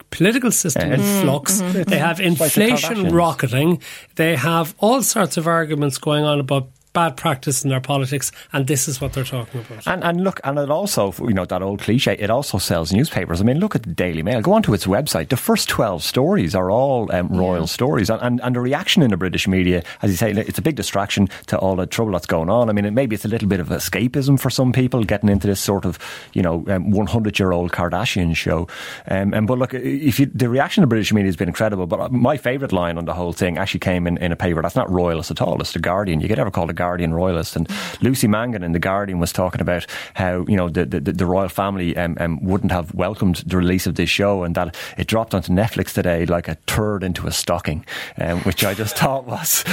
political 0.09 0.51
system 0.51 0.91
in 0.91 1.01
flux. 1.21 1.59
They 1.61 1.97
have 1.99 2.17
like 2.17 2.17
the 2.17 2.23
inflation 2.25 3.09
rocketing. 3.13 3.81
They 4.15 4.35
have 4.35 4.73
all 4.79 5.01
sorts 5.03 5.37
of 5.37 5.47
arguments 5.47 5.97
going 5.97 6.23
on 6.23 6.39
about 6.39 6.69
bad 6.97 7.15
practice 7.15 7.63
in 7.63 7.69
their 7.69 7.79
politics, 7.79 8.31
and 8.53 8.65
this 8.65 8.87
is 8.87 8.99
what 8.99 9.13
they're 9.13 9.23
talking 9.23 9.61
about. 9.61 9.85
And, 9.85 10.03
and 10.03 10.23
look, 10.23 10.41
and 10.43 10.57
it 10.57 10.71
also, 10.71 11.13
you 11.19 11.33
know, 11.35 11.45
that 11.45 11.61
old 11.61 11.79
cliche, 11.79 12.15
it 12.17 12.31
also 12.31 12.57
sells 12.57 12.91
newspapers. 12.91 13.39
I 13.39 13.43
mean, 13.43 13.59
look 13.59 13.75
at 13.75 13.83
the 13.83 13.93
Daily 13.93 14.23
Mail. 14.23 14.41
Go 14.41 14.53
onto 14.53 14.73
its 14.73 14.87
website. 14.87 15.29
The 15.29 15.37
first 15.37 15.69
12 15.69 16.01
stories 16.01 16.55
are 16.55 16.71
all 16.71 17.13
um, 17.13 17.27
royal 17.27 17.67
stories. 17.67 18.09
And, 18.09 18.19
and, 18.23 18.41
and 18.41 18.55
the 18.55 18.61
reaction 18.61 19.03
in 19.03 19.11
the 19.11 19.17
British 19.17 19.47
media, 19.47 19.83
as 20.01 20.09
you 20.09 20.17
say, 20.17 20.31
it's 20.31 20.57
a 20.57 20.61
big 20.63 20.75
distraction 20.75 21.27
to 21.45 21.57
all 21.59 21.75
the 21.75 21.85
trouble 21.85 22.13
that's 22.13 22.25
going 22.25 22.49
on. 22.49 22.67
I 22.67 22.73
mean, 22.73 22.85
it, 22.85 22.93
maybe 22.93 23.13
it's 23.13 23.25
a 23.25 23.27
little 23.27 23.47
bit 23.47 23.59
of 23.59 23.67
escapism 23.67 24.39
for 24.39 24.49
some 24.49 24.73
people 24.73 25.03
getting 25.03 25.29
into 25.29 25.45
this 25.45 25.59
sort 25.59 25.85
of, 25.85 25.99
you 26.33 26.41
know, 26.41 26.61
100 26.61 27.37
year 27.37 27.51
old 27.51 27.73
Kardashian 27.73 28.35
show. 28.35 28.67
Um, 29.07 29.35
and 29.35 29.45
But 29.45 29.59
look, 29.59 29.75
if 29.75 30.19
you, 30.19 30.25
the 30.25 30.49
reaction 30.49 30.81
of 30.81 30.89
the 30.89 30.93
British 30.95 31.13
media 31.13 31.27
has 31.27 31.35
been 31.35 31.49
incredible. 31.49 31.85
But 31.85 32.11
my 32.11 32.37
favourite 32.37 32.71
line 32.71 32.97
on 32.97 33.05
the 33.05 33.13
whole 33.13 33.33
thing 33.33 33.59
actually 33.59 33.81
came 33.81 34.07
in, 34.07 34.17
in 34.17 34.31
a 34.31 34.35
paper 34.35 34.63
that's 34.63 34.75
not 34.75 34.89
royalist 34.89 35.29
at 35.29 35.43
all. 35.43 35.61
It's 35.61 35.73
The 35.73 35.79
Guardian. 35.79 36.21
You 36.21 36.27
could 36.27 36.39
ever 36.39 36.49
call 36.49 36.65
The 36.65 36.73
Guardian 36.73 36.86
royalist. 36.95 37.55
And 37.55 37.69
Lucy 38.01 38.27
Mangan 38.27 38.63
in 38.63 38.71
The 38.71 38.79
Guardian 38.79 39.19
was 39.19 39.31
talking 39.31 39.61
about 39.61 39.85
how, 40.13 40.45
you 40.47 40.55
know, 40.55 40.69
the, 40.69 40.85
the, 40.85 40.99
the 40.99 41.25
royal 41.25 41.49
family 41.49 41.95
um, 41.97 42.17
um, 42.19 42.43
wouldn't 42.43 42.71
have 42.71 42.93
welcomed 42.93 43.37
the 43.45 43.57
release 43.57 43.87
of 43.87 43.95
this 43.95 44.09
show 44.09 44.43
and 44.43 44.55
that 44.55 44.75
it 44.97 45.07
dropped 45.07 45.33
onto 45.33 45.51
Netflix 45.53 45.93
today 45.93 46.25
like 46.25 46.47
a 46.47 46.55
turd 46.67 47.03
into 47.03 47.27
a 47.27 47.31
stocking, 47.31 47.85
um, 48.19 48.39
which 48.41 48.63
I 48.63 48.73
just 48.73 48.97
thought 49.01 49.25
was, 49.25 49.63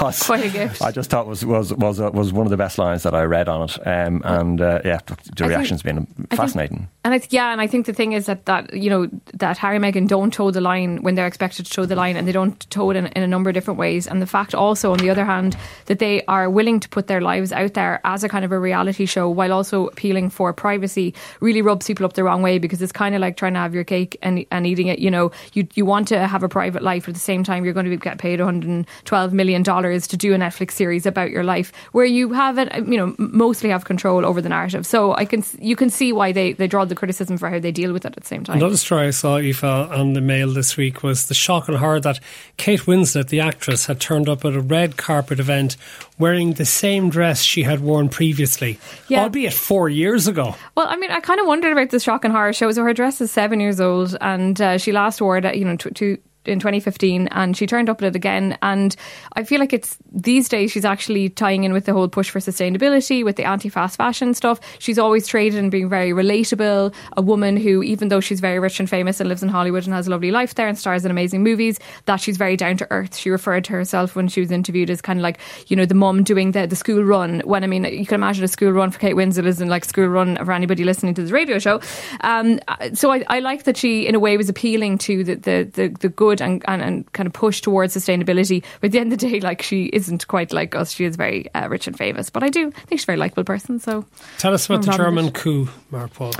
was 0.00 0.22
Quite 0.22 0.46
a 0.46 0.50
gift. 0.50 0.82
I 0.82 0.90
just 0.90 1.10
thought 1.10 1.26
was, 1.26 1.44
was, 1.44 1.72
was, 1.74 2.00
uh, 2.00 2.10
was 2.12 2.32
one 2.32 2.46
of 2.46 2.50
the 2.50 2.56
best 2.56 2.78
lines 2.78 3.02
that 3.04 3.14
I 3.14 3.22
read 3.22 3.48
on 3.48 3.68
it. 3.68 3.86
Um, 3.86 4.22
and 4.24 4.60
uh, 4.60 4.80
yeah, 4.84 5.00
the 5.36 5.46
reaction's 5.46 5.82
been 5.82 6.06
think- 6.06 6.34
fascinating. 6.34 6.88
And 7.06 7.14
I 7.14 7.18
th- 7.18 7.32
yeah, 7.32 7.52
and 7.52 7.60
I 7.60 7.68
think 7.68 7.86
the 7.86 7.92
thing 7.92 8.14
is 8.14 8.26
that 8.26 8.46
that 8.46 8.74
you 8.74 8.90
know 8.90 9.08
that 9.34 9.58
Harry 9.58 9.76
and 9.76 9.84
Meghan 9.84 10.08
don't 10.08 10.32
toe 10.32 10.50
the 10.50 10.60
line 10.60 11.04
when 11.04 11.14
they're 11.14 11.28
expected 11.28 11.64
to 11.64 11.70
toe 11.70 11.86
the 11.86 11.94
line, 11.94 12.16
and 12.16 12.26
they 12.26 12.32
don't 12.32 12.68
toe 12.68 12.90
it 12.90 12.96
in, 12.96 13.06
in 13.06 13.22
a 13.22 13.28
number 13.28 13.48
of 13.48 13.54
different 13.54 13.78
ways. 13.78 14.08
And 14.08 14.20
the 14.20 14.26
fact 14.26 14.56
also, 14.56 14.90
on 14.90 14.98
the 14.98 15.08
other 15.08 15.24
hand, 15.24 15.56
that 15.84 16.00
they 16.00 16.24
are 16.24 16.50
willing 16.50 16.80
to 16.80 16.88
put 16.88 17.06
their 17.06 17.20
lives 17.20 17.52
out 17.52 17.74
there 17.74 18.00
as 18.02 18.24
a 18.24 18.28
kind 18.28 18.44
of 18.44 18.50
a 18.50 18.58
reality 18.58 19.06
show 19.06 19.30
while 19.30 19.52
also 19.52 19.86
appealing 19.86 20.30
for 20.30 20.52
privacy 20.52 21.14
really 21.38 21.62
rubs 21.62 21.86
people 21.86 22.04
up 22.04 22.14
the 22.14 22.24
wrong 22.24 22.42
way 22.42 22.58
because 22.58 22.82
it's 22.82 22.90
kind 22.90 23.14
of 23.14 23.20
like 23.20 23.36
trying 23.36 23.54
to 23.54 23.60
have 23.60 23.72
your 23.72 23.84
cake 23.84 24.18
and, 24.20 24.44
and 24.50 24.66
eating 24.66 24.88
it. 24.88 24.98
You 24.98 25.12
know, 25.12 25.30
you 25.52 25.68
you 25.74 25.86
want 25.86 26.08
to 26.08 26.26
have 26.26 26.42
a 26.42 26.48
private 26.48 26.82
life, 26.82 27.06
at 27.06 27.14
the 27.14 27.20
same 27.20 27.44
time, 27.44 27.64
you're 27.64 27.72
going 27.72 27.88
to 27.88 27.96
get 27.96 28.18
paid 28.18 28.40
112 28.40 29.32
million 29.32 29.62
dollars 29.62 30.08
to 30.08 30.16
do 30.16 30.34
a 30.34 30.38
Netflix 30.38 30.72
series 30.72 31.06
about 31.06 31.30
your 31.30 31.44
life, 31.44 31.72
where 31.92 32.04
you 32.04 32.32
have 32.32 32.58
it, 32.58 32.74
you 32.74 32.96
know, 32.96 33.14
mostly 33.18 33.70
have 33.70 33.84
control 33.84 34.26
over 34.26 34.42
the 34.42 34.48
narrative. 34.48 34.84
So 34.84 35.14
I 35.14 35.24
can 35.24 35.44
you 35.60 35.76
can 35.76 35.88
see 35.88 36.12
why 36.12 36.32
they 36.32 36.54
they 36.54 36.66
draw 36.66 36.84
the 36.84 36.95
criticism 36.96 37.38
for 37.38 37.48
how 37.48 37.60
they 37.60 37.70
deal 37.70 37.92
with 37.92 38.04
it 38.04 38.16
at 38.16 38.22
the 38.22 38.26
same 38.26 38.42
time. 38.42 38.56
Another 38.56 38.76
story 38.76 39.06
I 39.06 39.10
saw, 39.10 39.36
Aoife, 39.38 39.62
on 39.62 40.14
the 40.14 40.20
mail 40.20 40.52
this 40.52 40.76
week 40.76 41.02
was 41.04 41.26
the 41.26 41.34
shock 41.34 41.68
and 41.68 41.76
horror 41.76 42.00
that 42.00 42.18
Kate 42.56 42.80
Winslet, 42.80 43.28
the 43.28 43.40
actress, 43.40 43.86
had 43.86 44.00
turned 44.00 44.28
up 44.28 44.44
at 44.44 44.54
a 44.54 44.60
red 44.60 44.96
carpet 44.96 45.38
event 45.38 45.76
wearing 46.18 46.54
the 46.54 46.64
same 46.64 47.10
dress 47.10 47.42
she 47.42 47.62
had 47.62 47.80
worn 47.80 48.08
previously, 48.08 48.78
Yeah. 49.08 49.22
albeit 49.22 49.52
four 49.52 49.88
years 49.88 50.26
ago. 50.26 50.56
Well, 50.76 50.86
I 50.88 50.96
mean, 50.96 51.10
I 51.10 51.20
kind 51.20 51.38
of 51.38 51.46
wondered 51.46 51.72
about 51.72 51.90
the 51.90 52.00
shock 52.00 52.24
and 52.24 52.32
horror 52.32 52.52
show. 52.52 52.72
So 52.72 52.82
her 52.82 52.94
dress 52.94 53.20
is 53.20 53.30
seven 53.30 53.60
years 53.60 53.80
old, 53.80 54.16
and 54.20 54.60
uh, 54.60 54.78
she 54.78 54.92
last 54.92 55.20
wore 55.20 55.36
it, 55.36 55.44
at, 55.44 55.58
you 55.58 55.64
know, 55.64 55.76
to. 55.76 55.90
to 55.90 56.18
in 56.48 56.58
2015 56.58 57.28
and 57.28 57.56
she 57.56 57.66
turned 57.66 57.88
up 57.88 58.02
at 58.02 58.08
it 58.08 58.16
again. 58.16 58.56
And 58.62 58.94
I 59.34 59.44
feel 59.44 59.60
like 59.60 59.72
it's 59.72 59.98
these 60.12 60.48
days 60.48 60.72
she's 60.72 60.84
actually 60.84 61.28
tying 61.28 61.64
in 61.64 61.72
with 61.72 61.84
the 61.86 61.92
whole 61.92 62.08
push 62.08 62.30
for 62.30 62.38
sustainability 62.38 63.24
with 63.24 63.36
the 63.36 63.44
anti-fast 63.44 63.96
fashion 63.96 64.34
stuff. 64.34 64.60
She's 64.78 64.98
always 64.98 65.26
traded 65.26 65.58
in 65.58 65.70
being 65.70 65.88
very 65.88 66.10
relatable. 66.10 66.94
A 67.16 67.22
woman 67.22 67.56
who 67.56 67.82
even 67.82 68.08
though 68.08 68.20
she's 68.20 68.40
very 68.40 68.58
rich 68.58 68.80
and 68.80 68.88
famous 68.88 69.20
and 69.20 69.28
lives 69.28 69.42
in 69.42 69.48
Hollywood 69.48 69.84
and 69.84 69.94
has 69.94 70.06
a 70.06 70.10
lovely 70.10 70.30
life 70.30 70.54
there 70.54 70.68
and 70.68 70.78
stars 70.78 71.04
in 71.04 71.10
amazing 71.10 71.42
movies 71.42 71.78
that 72.06 72.16
she's 72.16 72.36
very 72.36 72.56
down 72.56 72.76
to 72.78 72.86
earth. 72.90 73.16
She 73.16 73.30
referred 73.30 73.64
to 73.64 73.72
herself 73.72 74.16
when 74.16 74.28
she 74.28 74.40
was 74.40 74.50
interviewed 74.50 74.90
as 74.90 75.00
kind 75.00 75.18
of 75.18 75.22
like 75.22 75.38
you 75.68 75.76
know 75.76 75.86
the 75.86 75.94
mom 75.94 76.24
doing 76.24 76.52
the, 76.52 76.66
the 76.66 76.76
school 76.76 77.02
run 77.02 77.40
when 77.44 77.64
I 77.64 77.66
mean 77.66 77.84
you 77.84 78.06
can 78.06 78.14
imagine 78.16 78.44
a 78.44 78.48
school 78.48 78.72
run 78.72 78.90
for 78.90 78.98
Kate 78.98 79.14
Winslet 79.14 79.46
isn't 79.46 79.68
like 79.68 79.84
school 79.84 80.06
run 80.06 80.36
for 80.44 80.52
anybody 80.52 80.84
listening 80.84 81.14
to 81.14 81.22
this 81.22 81.30
radio 81.30 81.58
show. 81.58 81.80
Um, 82.20 82.60
so 82.94 83.12
I, 83.12 83.24
I 83.28 83.40
like 83.40 83.64
that 83.64 83.76
she 83.76 84.06
in 84.06 84.14
a 84.14 84.18
way 84.18 84.36
was 84.36 84.48
appealing 84.48 84.98
to 84.98 85.24
the, 85.24 85.34
the, 85.34 85.70
the, 85.72 85.88
the 85.88 86.08
good 86.08 86.35
promote 86.36 86.62
and, 86.66 86.82
and, 86.82 86.82
and 86.82 87.12
kind 87.12 87.26
of 87.26 87.32
push 87.32 87.60
towards 87.60 87.96
sustainability. 87.96 88.62
But 88.80 88.88
at 88.88 88.92
the 88.92 88.98
end 88.98 89.12
of 89.12 89.18
the 89.18 89.28
day, 89.28 89.40
like 89.40 89.62
she 89.62 89.84
isn't 89.86 90.26
quite 90.28 90.52
like 90.52 90.74
us. 90.74 90.92
She 90.92 91.04
is 91.04 91.16
very 91.16 91.52
uh, 91.54 91.68
rich 91.68 91.86
and 91.86 91.96
famous. 91.96 92.30
But 92.30 92.42
I 92.42 92.48
do 92.48 92.70
think 92.70 93.00
she's 93.00 93.04
a 93.04 93.06
very 93.06 93.18
likable 93.18 93.44
person. 93.44 93.78
So 93.78 94.04
tell 94.38 94.54
us 94.54 94.66
about 94.66 94.84
the 94.84 94.92
German 94.92 95.32
coup, 95.32 95.68
Mark 95.90 96.12
Paul. 96.14 96.32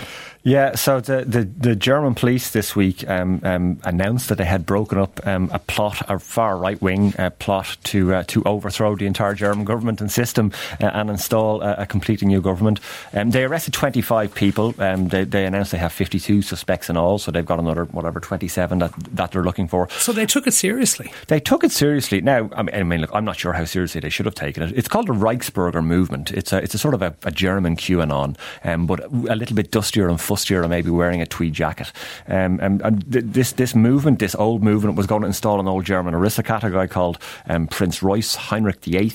Yeah, 0.47 0.77
so 0.77 1.01
the, 1.01 1.25
the, 1.25 1.43
the 1.43 1.75
German 1.75 2.15
police 2.15 2.51
this 2.53 2.77
week 2.77 3.03
um, 3.11 3.41
um, 3.43 3.81
announced 3.83 4.29
that 4.29 4.39
they 4.39 4.45
had 4.45 4.65
broken 4.65 4.97
up 4.97 5.27
um, 5.27 5.51
a 5.53 5.59
plot, 5.59 6.09
a 6.09 6.21
far 6.21 6.57
right 6.57 6.81
wing 6.81 7.15
uh, 7.19 7.31
plot 7.31 7.77
to 7.83 8.15
uh, 8.15 8.23
to 8.29 8.45
overthrow 8.45 8.95
the 8.95 9.07
entire 9.07 9.35
German 9.35 9.65
government 9.65 10.01
and 10.01 10.09
system 10.09 10.53
uh, 10.81 10.87
and 10.87 11.11
install 11.11 11.63
a, 11.63 11.75
a, 11.79 11.87
completely 11.87 12.29
new 12.29 12.41
government. 12.41 12.79
Um, 13.13 13.31
they 13.31 13.43
arrested 13.43 13.75
25 13.75 14.37
people. 14.37 14.73
Um, 14.79 15.09
they, 15.09 15.25
they, 15.25 15.47
announced 15.47 15.73
they 15.73 15.79
have 15.79 15.93
52 15.93 16.43
suspects 16.43 16.89
in 16.89 16.97
all, 16.97 17.19
so 17.19 17.33
they've 17.33 17.45
got 17.45 17.59
another 17.59 17.87
whatever 17.87 18.21
27 18.21 18.79
that 18.79 18.93
that 19.17 19.33
they're 19.33 19.43
looking 19.43 19.67
for. 19.67 19.89
So 19.99 20.13
they 20.13 20.27
took 20.27 20.47
it 20.47 20.55
seriously. 20.55 21.13
They 21.27 21.41
took 21.41 21.65
it 21.65 21.73
seriously. 21.73 22.21
Now, 22.21 22.51
I 22.55 22.63
mean, 22.63 22.75
I 22.77 22.83
mean 22.85 23.01
look, 23.01 23.11
I'm 23.13 23.25
not 23.25 23.37
sure 23.37 23.55
how 23.55 23.65
seriously 23.65 24.01
they 24.01 24.11
should 24.11 24.27
have 24.27 24.37
taken 24.37 24.63
it. 24.63 24.73
It's 24.77 24.87
called 24.87 25.09
the 25.09 25.13
Reichsbürger 25.13 25.85
movement. 25.85 26.31
It's 26.31 26.53
a 26.53 26.59
it's 26.59 26.75
a 26.75 26.79
sort 26.79 26.95
of 26.95 27.03
a, 27.03 27.17
a 27.25 27.33
German 27.33 27.75
QAnon, 27.75 28.37
um, 28.63 28.87
but 28.87 29.01
a 29.01 29.35
little 29.35 29.57
bit 29.57 29.73
dustier 29.73 30.09
and 30.09 30.21
fustier 30.37 30.61
and 30.61 30.71
maybe 30.71 30.91
wearing 30.91 31.23
a 31.23 31.27
tweed 31.27 31.55
jacket. 31.55 31.93
Um, 32.29 32.61
and, 32.61 32.83
and 32.83 33.13
th- 33.13 33.25
this 33.27 33.53
this 33.53 33.75
movement, 33.75 34.19
this 34.19 34.35
old 34.35 34.63
movement, 34.63 34.97
was 34.97 35.07
going 35.07 35.23
to 35.23 35.27
install 35.27 35.61
an 35.61 35.69
old 35.69 35.85
German 35.85 36.15
aristocrat, 36.15 36.65
a 36.65 36.71
guy 36.71 36.87
called 36.87 37.19
um, 37.49 37.67
Prince 37.67 38.01
Reuss 38.01 38.37
Heinrich 38.37 38.85
VIII, 38.85 39.13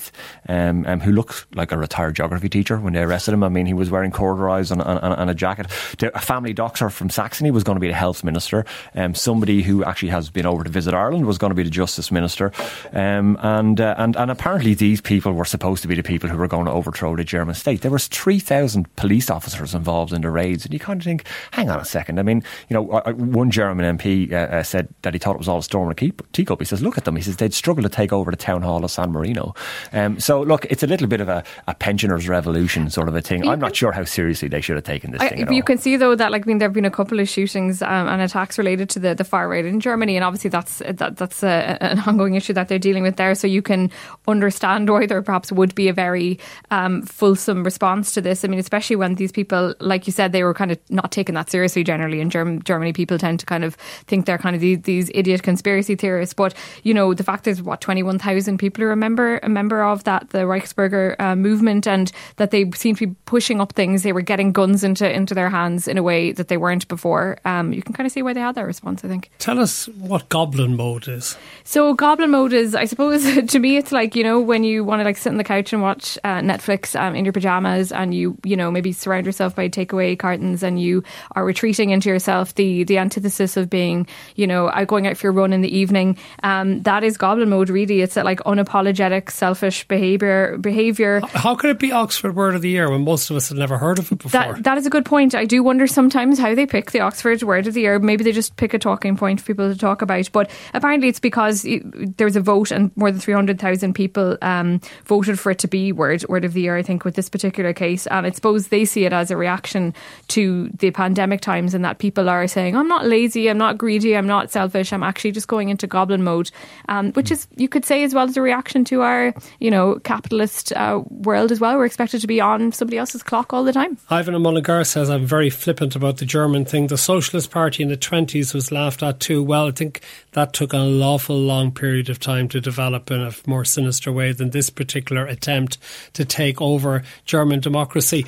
um, 0.49 0.85
um, 0.85 0.99
who 0.99 1.11
looked 1.11 1.55
like 1.55 1.71
a 1.71 1.77
retired 1.77 2.15
geography 2.15 2.49
teacher 2.49 2.77
when 2.77 2.93
they 2.93 3.01
arrested 3.01 3.33
him. 3.33 3.43
I 3.43 3.49
mean, 3.49 3.65
he 3.65 3.73
was 3.73 3.89
wearing 3.89 4.11
corduroys 4.11 4.71
and, 4.71 4.81
and, 4.81 4.99
and 5.01 5.29
a 5.29 5.35
jacket. 5.35 5.67
The, 5.97 6.15
a 6.15 6.21
family 6.21 6.53
doctor 6.53 6.89
from 6.89 7.09
Saxony 7.09 7.51
was 7.51 7.63
going 7.63 7.75
to 7.75 7.81
be 7.81 7.87
the 7.87 7.93
health 7.93 8.23
minister. 8.23 8.65
Um, 8.95 9.15
somebody 9.15 9.61
who 9.61 9.83
actually 9.83 10.09
has 10.09 10.29
been 10.29 10.45
over 10.45 10.63
to 10.63 10.69
visit 10.69 10.93
Ireland 10.93 11.25
was 11.25 11.37
going 11.37 11.51
to 11.51 11.55
be 11.55 11.63
the 11.63 11.69
justice 11.69 12.11
minister. 12.11 12.51
Um, 12.93 13.37
and, 13.41 13.79
uh, 13.79 13.95
and 13.97 14.15
and 14.15 14.31
apparently 14.31 14.73
these 14.73 15.01
people 15.01 15.33
were 15.33 15.45
supposed 15.45 15.81
to 15.81 15.87
be 15.87 15.95
the 15.95 16.03
people 16.03 16.29
who 16.29 16.37
were 16.37 16.47
going 16.47 16.65
to 16.65 16.71
overthrow 16.71 17.15
the 17.15 17.23
German 17.23 17.55
state. 17.55 17.81
There 17.81 17.91
was 17.91 18.07
three 18.07 18.39
thousand 18.39 18.93
police 18.95 19.29
officers 19.29 19.73
involved 19.73 20.13
in 20.13 20.21
the 20.21 20.29
raids, 20.29 20.65
and 20.65 20.73
you 20.73 20.79
kind 20.79 21.01
of 21.01 21.07
think, 21.11 21.27
hang 21.51 21.69
on 21.69 21.79
a 21.79 21.85
second. 21.85 22.19
I 22.19 22.23
mean, 22.23 22.43
you 22.69 22.73
know, 22.73 22.83
one 22.83 23.51
German 23.51 23.97
MP 23.97 24.31
uh, 24.31 24.35
uh, 24.35 24.63
said 24.63 24.87
that 25.01 25.13
he 25.13 25.19
thought 25.19 25.35
it 25.35 25.39
was 25.39 25.47
all 25.47 25.59
a 25.59 25.63
storm 25.63 25.91
in 25.91 25.91
a 25.91 26.11
teacup. 26.31 26.59
He 26.59 26.65
says, 26.65 26.81
look 26.81 26.97
at 26.97 27.05
them. 27.05 27.15
He 27.15 27.21
says 27.21 27.37
they'd 27.37 27.53
struggle 27.53 27.83
to 27.83 27.89
take 27.89 28.13
over 28.13 28.31
the 28.31 28.37
town 28.37 28.61
hall 28.61 28.83
of 28.83 28.91
San 28.91 29.11
Marino. 29.11 29.53
Um, 29.91 30.19
so, 30.19 30.41
look, 30.41 30.65
it's 30.65 30.83
a 30.83 30.87
little 30.87 31.07
bit 31.07 31.21
of 31.21 31.29
a, 31.29 31.43
a, 31.67 31.75
pensioners' 31.75 32.27
revolution 32.27 32.89
sort 32.89 33.07
of 33.07 33.15
a 33.15 33.21
thing. 33.21 33.47
I'm 33.47 33.59
not 33.59 33.75
sure 33.75 33.91
how 33.91 34.03
seriously 34.03 34.47
they 34.47 34.61
should 34.61 34.75
have 34.75 34.85
taken 34.85 35.11
this 35.11 35.21
I, 35.21 35.29
thing. 35.29 35.39
you 35.39 35.61
all. 35.61 35.61
can 35.61 35.77
see, 35.77 35.97
though, 35.97 36.15
that 36.15 36.31
like 36.31 36.43
I 36.43 36.47
mean, 36.47 36.59
there 36.59 36.67
have 36.67 36.73
been 36.73 36.85
a 36.85 36.91
couple 36.91 37.19
of 37.19 37.27
shootings 37.27 37.81
um, 37.81 38.07
and 38.07 38.21
attacks 38.21 38.57
related 38.57 38.89
to 38.91 38.99
the, 38.99 39.15
the 39.15 39.23
far 39.23 39.49
right 39.49 39.65
in 39.65 39.79
Germany, 39.79 40.15
and 40.15 40.23
obviously 40.23 40.49
that's 40.49 40.79
that, 40.79 41.17
that's 41.17 41.43
a, 41.43 41.77
an 41.81 41.99
ongoing 41.99 42.35
issue 42.35 42.53
that 42.53 42.67
they're 42.67 42.79
dealing 42.79 43.03
with 43.03 43.15
there. 43.15 43.35
So 43.35 43.47
you 43.47 43.61
can 43.61 43.89
understand 44.27 44.89
why 44.89 45.05
there 45.05 45.21
perhaps 45.21 45.51
would 45.51 45.75
be 45.75 45.87
a 45.87 45.93
very 45.93 46.39
um, 46.69 47.01
fulsome 47.01 47.63
response 47.63 48.13
to 48.13 48.21
this. 48.21 48.45
I 48.45 48.47
mean, 48.47 48.59
especially 48.59 48.95
when 48.95 49.15
these 49.15 49.31
people, 49.31 49.75
like 49.79 50.07
you 50.07 50.13
said, 50.13 50.31
they 50.31 50.43
were 50.43 50.53
kind 50.53 50.71
of 50.71 50.79
not 50.91 51.11
taking 51.11 51.35
that 51.35 51.49
seriously 51.49 51.83
generally 51.83 52.19
in 52.21 52.29
Germ- 52.29 52.61
Germany. 52.63 52.93
People 52.93 53.17
tend 53.17 53.39
to 53.39 53.45
kind 53.45 53.63
of 53.63 53.75
think 54.05 54.25
they're 54.25 54.37
kind 54.37 54.55
of 54.55 54.61
these, 54.61 54.81
these 54.81 55.11
idiot 55.13 55.43
conspiracy 55.43 55.95
theorists. 55.95 56.33
But, 56.33 56.53
you 56.83 56.93
know, 56.93 57.13
the 57.13 57.23
fact 57.23 57.47
is, 57.47 57.61
what, 57.61 57.81
21,000 57.81 58.57
people 58.57 58.83
are 58.83 58.91
a 58.91 58.95
member, 58.95 59.39
a 59.43 59.49
member 59.49 59.83
of 59.83 60.03
that, 60.03 60.29
the 60.29 60.39
Reichsbürger 60.39 61.15
uh, 61.19 61.35
movement, 61.35 61.87
and 61.87 62.11
that 62.37 62.51
they 62.51 62.69
seem 62.71 62.95
to 62.95 63.07
be 63.07 63.15
pushing 63.25 63.61
up 63.61 63.73
things. 63.73 64.03
They 64.03 64.13
were 64.13 64.21
getting 64.21 64.51
guns 64.51 64.83
into, 64.83 65.09
into 65.11 65.33
their 65.33 65.49
hands 65.49 65.87
in 65.87 65.97
a 65.97 66.03
way 66.03 66.31
that 66.33 66.47
they 66.47 66.57
weren't 66.57 66.87
before. 66.87 67.37
Um, 67.45 67.73
you 67.73 67.81
can 67.81 67.93
kind 67.93 68.05
of 68.05 68.11
see 68.11 68.21
why 68.21 68.33
they 68.33 68.41
had 68.41 68.55
that 68.55 68.65
response, 68.65 69.03
I 69.03 69.07
think. 69.07 69.29
Tell 69.39 69.59
us 69.59 69.87
what 69.87 70.29
goblin 70.29 70.75
mode 70.75 71.07
is. 71.07 71.37
So, 71.63 71.93
goblin 71.93 72.31
mode 72.31 72.53
is, 72.53 72.75
I 72.75 72.85
suppose, 72.85 73.23
to 73.47 73.59
me, 73.59 73.77
it's 73.77 73.91
like, 73.91 74.15
you 74.15 74.23
know, 74.23 74.39
when 74.39 74.63
you 74.63 74.83
want 74.83 74.99
to 74.99 75.03
like 75.03 75.17
sit 75.17 75.29
on 75.29 75.37
the 75.37 75.43
couch 75.43 75.73
and 75.73 75.81
watch 75.81 76.17
uh, 76.23 76.39
Netflix 76.39 76.99
um, 76.99 77.15
in 77.15 77.25
your 77.25 77.33
pajamas 77.33 77.91
and 77.91 78.13
you, 78.13 78.37
you 78.43 78.55
know, 78.55 78.71
maybe 78.71 78.91
surround 78.91 79.25
yourself 79.25 79.55
by 79.55 79.69
takeaway 79.69 80.17
cartons 80.17 80.63
and 80.63 80.80
you 80.81 81.03
are 81.35 81.45
retreating 81.45 81.91
into 81.91 82.09
yourself, 82.09 82.55
the 82.55 82.83
the 82.83 82.97
antithesis 82.97 83.57
of 83.57 83.69
being, 83.69 84.07
you 84.35 84.47
know, 84.47 84.71
going 84.85 85.07
out 85.07 85.17
for 85.17 85.29
a 85.29 85.31
run 85.31 85.53
in 85.53 85.61
the 85.61 85.75
evening. 85.75 86.17
Um, 86.43 86.81
that 86.83 87.03
is 87.03 87.17
goblin 87.17 87.49
mode. 87.49 87.69
Really, 87.69 88.01
it's 88.01 88.15
that 88.15 88.25
like 88.25 88.39
unapologetic, 88.39 89.31
selfish 89.31 89.87
behavior. 89.87 90.57
Behavior. 90.57 91.21
How 91.33 91.55
could 91.55 91.69
it 91.69 91.79
be 91.79 91.91
Oxford 91.91 92.35
Word 92.35 92.55
of 92.55 92.61
the 92.61 92.69
Year 92.69 92.89
when 92.89 93.03
most 93.03 93.29
of 93.29 93.35
us 93.35 93.49
had 93.49 93.57
never 93.57 93.77
heard 93.77 93.99
of 93.99 94.11
it 94.11 94.17
before? 94.17 94.31
That, 94.31 94.63
that 94.63 94.77
is 94.77 94.85
a 94.85 94.89
good 94.89 95.05
point. 95.05 95.35
I 95.35 95.45
do 95.45 95.63
wonder 95.63 95.87
sometimes 95.87 96.39
how 96.39 96.55
they 96.55 96.65
pick 96.65 96.91
the 96.91 97.01
Oxford 97.01 97.43
Word 97.43 97.67
of 97.67 97.73
the 97.73 97.81
Year. 97.81 97.99
Maybe 97.99 98.23
they 98.23 98.31
just 98.31 98.55
pick 98.55 98.73
a 98.73 98.79
talking 98.79 99.15
point 99.15 99.39
for 99.39 99.47
people 99.47 99.71
to 99.71 99.77
talk 99.77 100.01
about. 100.01 100.31
But 100.31 100.49
apparently, 100.73 101.07
it's 101.09 101.19
because 101.19 101.61
there 101.63 102.25
was 102.25 102.35
a 102.35 102.41
vote 102.41 102.71
and 102.71 102.95
more 102.97 103.11
than 103.11 103.19
three 103.19 103.33
hundred 103.33 103.59
thousand 103.59 103.93
people 103.93 104.37
um, 104.41 104.81
voted 105.05 105.39
for 105.39 105.51
it 105.51 105.59
to 105.59 105.67
be 105.67 105.91
Word 105.91 106.25
Word 106.27 106.45
of 106.45 106.53
the 106.53 106.61
Year. 106.61 106.77
I 106.77 106.83
think 106.83 107.05
with 107.05 107.15
this 107.15 107.29
particular 107.29 107.73
case, 107.73 108.07
and 108.07 108.25
I 108.25 108.31
suppose 108.31 108.67
they 108.67 108.85
see 108.85 109.05
it 109.05 109.13
as 109.13 109.31
a 109.31 109.37
reaction 109.37 109.93
to 110.29 110.69
the 110.79 110.91
pandemic 110.91 111.41
times 111.41 111.73
and 111.73 111.83
that 111.85 111.99
people 111.99 112.29
are 112.29 112.47
saying, 112.47 112.75
I'm 112.75 112.87
not 112.87 113.05
lazy, 113.05 113.49
I'm 113.49 113.57
not 113.57 113.77
greedy, 113.77 114.15
I'm 114.15 114.27
not 114.27 114.51
selfish, 114.51 114.93
I'm 114.93 115.03
actually 115.03 115.31
just 115.31 115.47
going 115.47 115.69
into 115.69 115.87
goblin 115.87 116.23
mode, 116.23 116.51
um, 116.89 117.11
which 117.13 117.31
is, 117.31 117.47
you 117.55 117.69
could 117.69 117.85
say, 117.85 118.03
as 118.03 118.13
well 118.13 118.27
as 118.27 118.37
a 118.37 118.41
reaction 118.41 118.85
to 118.85 119.01
our, 119.01 119.33
you 119.59 119.71
know, 119.71 119.99
capitalist 119.99 120.73
uh, 120.73 121.01
world 121.09 121.51
as 121.51 121.59
well. 121.59 121.77
We're 121.77 121.85
expected 121.85 122.21
to 122.21 122.27
be 122.27 122.41
on 122.41 122.71
somebody 122.71 122.97
else's 122.97 123.23
clock 123.23 123.53
all 123.53 123.63
the 123.63 123.73
time. 123.73 123.97
Ivan 124.09 124.41
Mullingar 124.41 124.83
says, 124.85 125.09
I'm 125.09 125.25
very 125.25 125.49
flippant 125.49 125.95
about 125.95 126.17
the 126.17 126.25
German 126.25 126.65
thing. 126.65 126.87
The 126.87 126.97
Socialist 126.97 127.51
Party 127.51 127.83
in 127.83 127.89
the 127.89 127.97
20s 127.97 128.53
was 128.53 128.71
laughed 128.71 129.03
at 129.03 129.19
too. 129.19 129.43
Well, 129.43 129.67
I 129.67 129.71
think 129.71 130.01
that 130.33 130.53
took 130.53 130.73
an 130.73 131.01
awful 131.01 131.37
long 131.37 131.71
period 131.71 132.09
of 132.09 132.19
time 132.19 132.47
to 132.49 132.61
develop 132.61 133.11
in 133.11 133.21
a 133.21 133.31
more 133.45 133.65
sinister 133.65 134.11
way 134.11 134.31
than 134.31 134.51
this 134.51 134.69
particular 134.69 135.25
attempt 135.25 135.77
to 136.13 136.25
take 136.25 136.61
over 136.61 137.03
German 137.25 137.59
democracy. 137.59 138.25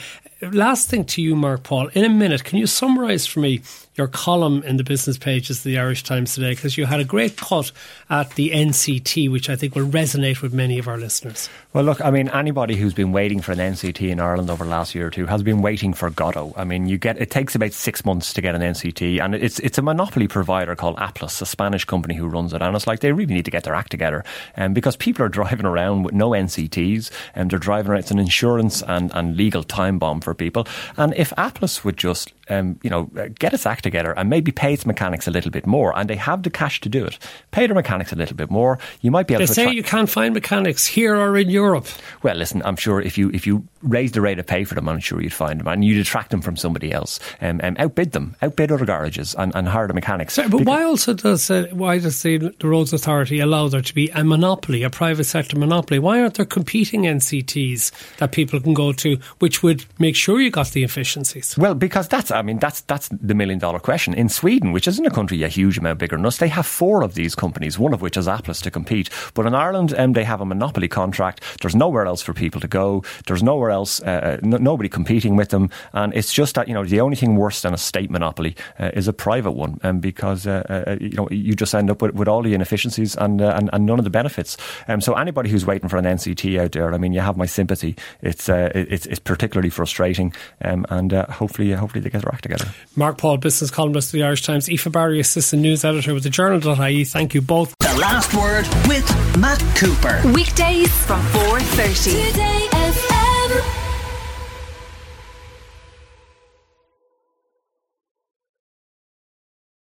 Last 0.51 0.89
thing 0.89 1.05
to 1.05 1.21
you, 1.21 1.35
Mark 1.35 1.63
Paul. 1.63 1.87
In 1.89 2.03
a 2.03 2.09
minute, 2.09 2.43
can 2.43 2.57
you 2.57 2.67
summarise 2.67 3.25
for 3.25 3.39
me 3.39 3.61
your 3.95 4.07
column 4.07 4.63
in 4.63 4.77
the 4.77 4.83
business 4.83 5.17
pages 5.17 5.59
of 5.59 5.63
the 5.63 5.77
Irish 5.77 6.03
Times 6.03 6.33
today 6.33 6.51
because 6.51 6.77
you 6.77 6.85
had 6.85 6.99
a 6.99 7.03
great 7.03 7.37
cut 7.37 7.71
at 8.09 8.31
the 8.31 8.49
NCT, 8.49 9.31
which 9.31 9.49
I 9.49 9.55
think 9.55 9.75
will 9.75 9.87
resonate 9.87 10.41
with 10.41 10.53
many 10.53 10.79
of 10.79 10.87
our 10.87 10.97
listeners. 10.97 11.47
Well, 11.73 11.83
look, 11.83 12.01
I 12.01 12.09
mean, 12.09 12.29
anybody 12.29 12.75
who's 12.75 12.93
been 12.93 13.11
waiting 13.11 13.41
for 13.41 13.51
an 13.51 13.59
NCT 13.59 14.09
in 14.09 14.19
Ireland 14.19 14.49
over 14.49 14.63
the 14.63 14.69
last 14.69 14.95
year 14.95 15.07
or 15.07 15.09
two 15.11 15.27
has 15.27 15.43
been 15.43 15.61
waiting 15.61 15.93
for 15.93 16.09
Godot. 16.09 16.53
I 16.57 16.63
mean, 16.63 16.87
you 16.87 16.97
get 16.97 17.21
it 17.21 17.29
takes 17.29 17.53
about 17.53 17.73
six 17.73 18.03
months 18.03 18.33
to 18.33 18.41
get 18.41 18.55
an 18.55 18.61
NCT, 18.61 19.23
and 19.23 19.35
it's 19.35 19.59
it's 19.59 19.77
a 19.77 19.81
monopoly 19.81 20.27
provider 20.27 20.75
called 20.75 20.97
Applus, 20.97 21.41
a 21.41 21.45
Spanish 21.45 21.85
company 21.85 22.15
who 22.15 22.27
runs 22.27 22.53
it, 22.53 22.61
and 22.61 22.75
it's 22.75 22.87
like 22.87 23.01
they 23.01 23.11
really 23.11 23.33
need 23.33 23.45
to 23.45 23.51
get 23.51 23.63
their 23.63 23.75
act 23.75 23.91
together, 23.91 24.23
um, 24.57 24.73
because 24.73 24.95
people 24.95 25.23
are 25.23 25.29
driving 25.43 25.65
around 25.65 26.03
with 26.03 26.15
no 26.15 26.31
NCTs, 26.31 27.11
and 27.35 27.51
they're 27.51 27.59
driving 27.59 27.91
around. 27.91 27.99
It's 27.99 28.11
an 28.11 28.19
insurance 28.19 28.81
and, 28.83 29.11
and 29.13 29.37
legal 29.37 29.63
time 29.63 29.99
bomb 29.99 30.19
for 30.19 30.32
people, 30.33 30.67
and 30.97 31.13
if 31.15 31.31
Applus 31.37 31.83
would 31.83 31.97
just 31.97 32.33
um, 32.49 32.79
you 32.83 32.89
know, 32.89 33.05
get 33.39 33.53
its 33.53 33.65
act 33.65 33.83
together 33.83 34.13
and 34.17 34.29
maybe 34.29 34.51
pay 34.51 34.73
its 34.73 34.85
mechanics 34.85 35.27
a 35.27 35.31
little 35.31 35.51
bit 35.51 35.65
more. 35.65 35.97
And 35.97 36.09
they 36.09 36.15
have 36.15 36.43
the 36.43 36.49
cash 36.49 36.81
to 36.81 36.89
do 36.89 37.05
it. 37.05 37.17
Pay 37.51 37.67
their 37.67 37.75
mechanics 37.75 38.11
a 38.11 38.15
little 38.15 38.35
bit 38.35 38.49
more. 38.49 38.79
You 39.01 39.11
might 39.11 39.27
be 39.27 39.33
able 39.33 39.41
they 39.41 39.47
to. 39.47 39.53
say 39.53 39.71
you 39.71 39.83
can't 39.83 40.09
find 40.09 40.33
mechanics 40.33 40.85
here 40.85 41.15
or 41.15 41.37
in 41.37 41.49
Europe. 41.49 41.87
Well, 42.21 42.35
listen, 42.35 42.61
I'm 42.65 42.75
sure 42.75 43.01
if 43.01 43.17
you 43.17 43.29
if 43.31 43.47
you 43.47 43.67
raise 43.81 44.11
the 44.13 44.21
rate 44.21 44.39
of 44.39 44.47
pay 44.47 44.63
for 44.63 44.75
them, 44.75 44.87
I'm 44.89 44.99
sure 44.99 45.21
you'd 45.21 45.33
find 45.33 45.59
them 45.59 45.67
and 45.67 45.83
you'd 45.83 45.99
attract 45.99 46.31
them 46.31 46.41
from 46.41 46.55
somebody 46.55 46.91
else. 46.91 47.19
Um, 47.41 47.59
um, 47.63 47.75
outbid 47.79 48.11
them, 48.11 48.35
outbid 48.41 48.71
other 48.71 48.85
garages 48.85 49.35
and, 49.35 49.53
and 49.55 49.67
hire 49.67 49.87
the 49.87 49.93
mechanics. 49.93 50.33
Sorry, 50.33 50.49
but 50.49 50.65
why 50.65 50.83
also 50.83 51.13
does 51.13 51.49
uh, 51.49 51.67
why 51.71 51.99
does 51.99 52.21
the, 52.23 52.37
the 52.37 52.67
Roads 52.67 52.93
Authority 52.93 53.39
allow 53.39 53.67
there 53.67 53.81
to 53.81 53.93
be 53.93 54.09
a 54.09 54.23
monopoly, 54.23 54.83
a 54.83 54.89
private 54.89 55.25
sector 55.25 55.57
monopoly? 55.57 55.99
Why 55.99 56.21
aren't 56.21 56.35
there 56.35 56.45
competing 56.45 57.03
NCTs 57.03 58.17
that 58.17 58.31
people 58.31 58.59
can 58.59 58.73
go 58.73 58.91
to, 58.93 59.17
which 59.39 59.63
would 59.63 59.85
make 59.99 60.15
sure 60.15 60.41
you 60.41 60.49
got 60.49 60.71
the 60.71 60.83
efficiencies? 60.83 61.57
Well, 61.57 61.75
because 61.75 62.07
that's 62.07 62.31
I 62.33 62.41
mean 62.41 62.59
that's 62.59 62.81
that's 62.81 63.09
the 63.09 63.35
million 63.35 63.59
dollar 63.59 63.79
question. 63.79 64.13
In 64.13 64.29
Sweden, 64.29 64.71
which 64.71 64.87
isn't 64.87 65.05
a 65.05 65.11
country 65.11 65.43
a 65.43 65.47
huge 65.47 65.77
amount 65.77 65.99
bigger 65.99 66.17
than 66.17 66.25
us, 66.25 66.37
they 66.37 66.47
have 66.49 66.65
four 66.65 67.03
of 67.03 67.13
these 67.13 67.35
companies, 67.35 67.79
one 67.79 67.93
of 67.93 68.01
which 68.01 68.17
is 68.17 68.27
Applus 68.27 68.61
to 68.63 68.71
compete. 68.71 69.09
But 69.33 69.45
in 69.45 69.55
Ireland, 69.55 69.93
um, 69.97 70.13
they 70.13 70.23
have 70.23 70.41
a 70.41 70.45
monopoly 70.45 70.87
contract. 70.87 71.43
There's 71.61 71.75
nowhere 71.75 72.05
else 72.05 72.21
for 72.21 72.33
people 72.33 72.61
to 72.61 72.67
go. 72.67 73.03
There's 73.27 73.43
nowhere 73.43 73.71
else, 73.71 74.01
uh, 74.01 74.05
uh 74.05 74.37
n- 74.43 74.63
nobody 74.63 74.89
competing 74.89 75.35
with 75.35 75.49
them. 75.49 75.69
And 75.93 76.13
it's 76.13 76.33
just 76.33 76.55
that, 76.55 76.67
you 76.67 76.73
know, 76.73 76.85
the 76.85 77.01
only 77.01 77.15
thing 77.15 77.35
worse 77.35 77.61
than 77.61 77.73
a 77.73 77.77
state 77.77 78.09
monopoly 78.09 78.55
uh, 78.79 78.91
is 78.93 79.07
a 79.07 79.13
private 79.13 79.51
one. 79.51 79.79
Um, 79.83 79.99
because, 79.99 80.47
uh, 80.47 80.63
uh, 80.69 80.91
uh, 80.91 80.97
you 80.99 81.15
know, 81.17 81.27
you 81.29 81.53
just 81.53 81.75
end 81.75 81.89
up 81.89 82.01
with, 82.01 82.13
with 82.15 82.27
all 82.27 82.41
the 82.41 82.53
inefficiencies 82.53 83.15
and, 83.15 83.41
and, 83.41 83.69
and, 83.73 83.85
none 83.85 83.99
of 83.99 84.05
the 84.05 84.09
benefits. 84.09 84.57
Um, 84.87 85.01
so 85.01 85.13
anybody 85.13 85.49
who's 85.49 85.65
waiting 85.65 85.89
for 85.89 85.97
an 85.97 86.05
NCT 86.05 86.59
out 86.59 86.71
there, 86.71 86.93
I 86.93 86.97
mean, 86.97 87.13
you 87.13 87.21
have 87.21 87.37
my 87.37 87.45
sympathy. 87.45 87.95
It's, 88.21 88.49
it's, 88.49 89.05
it's 89.05 89.19
particularly 89.19 89.69
frustrating. 89.69 90.33
Um, 90.61 90.85
and 90.89 91.11
hopefully, 91.11 91.71
hopefully 91.71 92.01
they 92.01 92.09
get 92.09 92.22
their 92.23 92.33
act 92.33 92.43
together. 92.43 92.65
Mark 92.95 93.17
Paul, 93.17 93.37
business 93.37 93.69
columnist 93.69 94.09
of 94.09 94.13
the 94.13 94.23
Irish 94.23 94.43
Times, 94.43 94.69
Aoife 94.69 94.91
Barry, 94.91 95.19
assistant 95.19 95.61
news 95.61 95.85
editor 95.85 96.13
with 96.13 96.23
the 96.23 96.29
journal.ie. 96.29 97.03
Thank 97.05 97.33
you 97.33 97.41
both. 97.41 97.75
The 97.79 97.97
last 97.99 98.33
word 98.33 98.67
with 98.87 99.07
Matt 99.37 99.59
Cooper. 99.75 100.21
Weekdays 100.33 100.91
from 101.05 101.21
4.30. 101.21 102.31
Today 102.31 102.69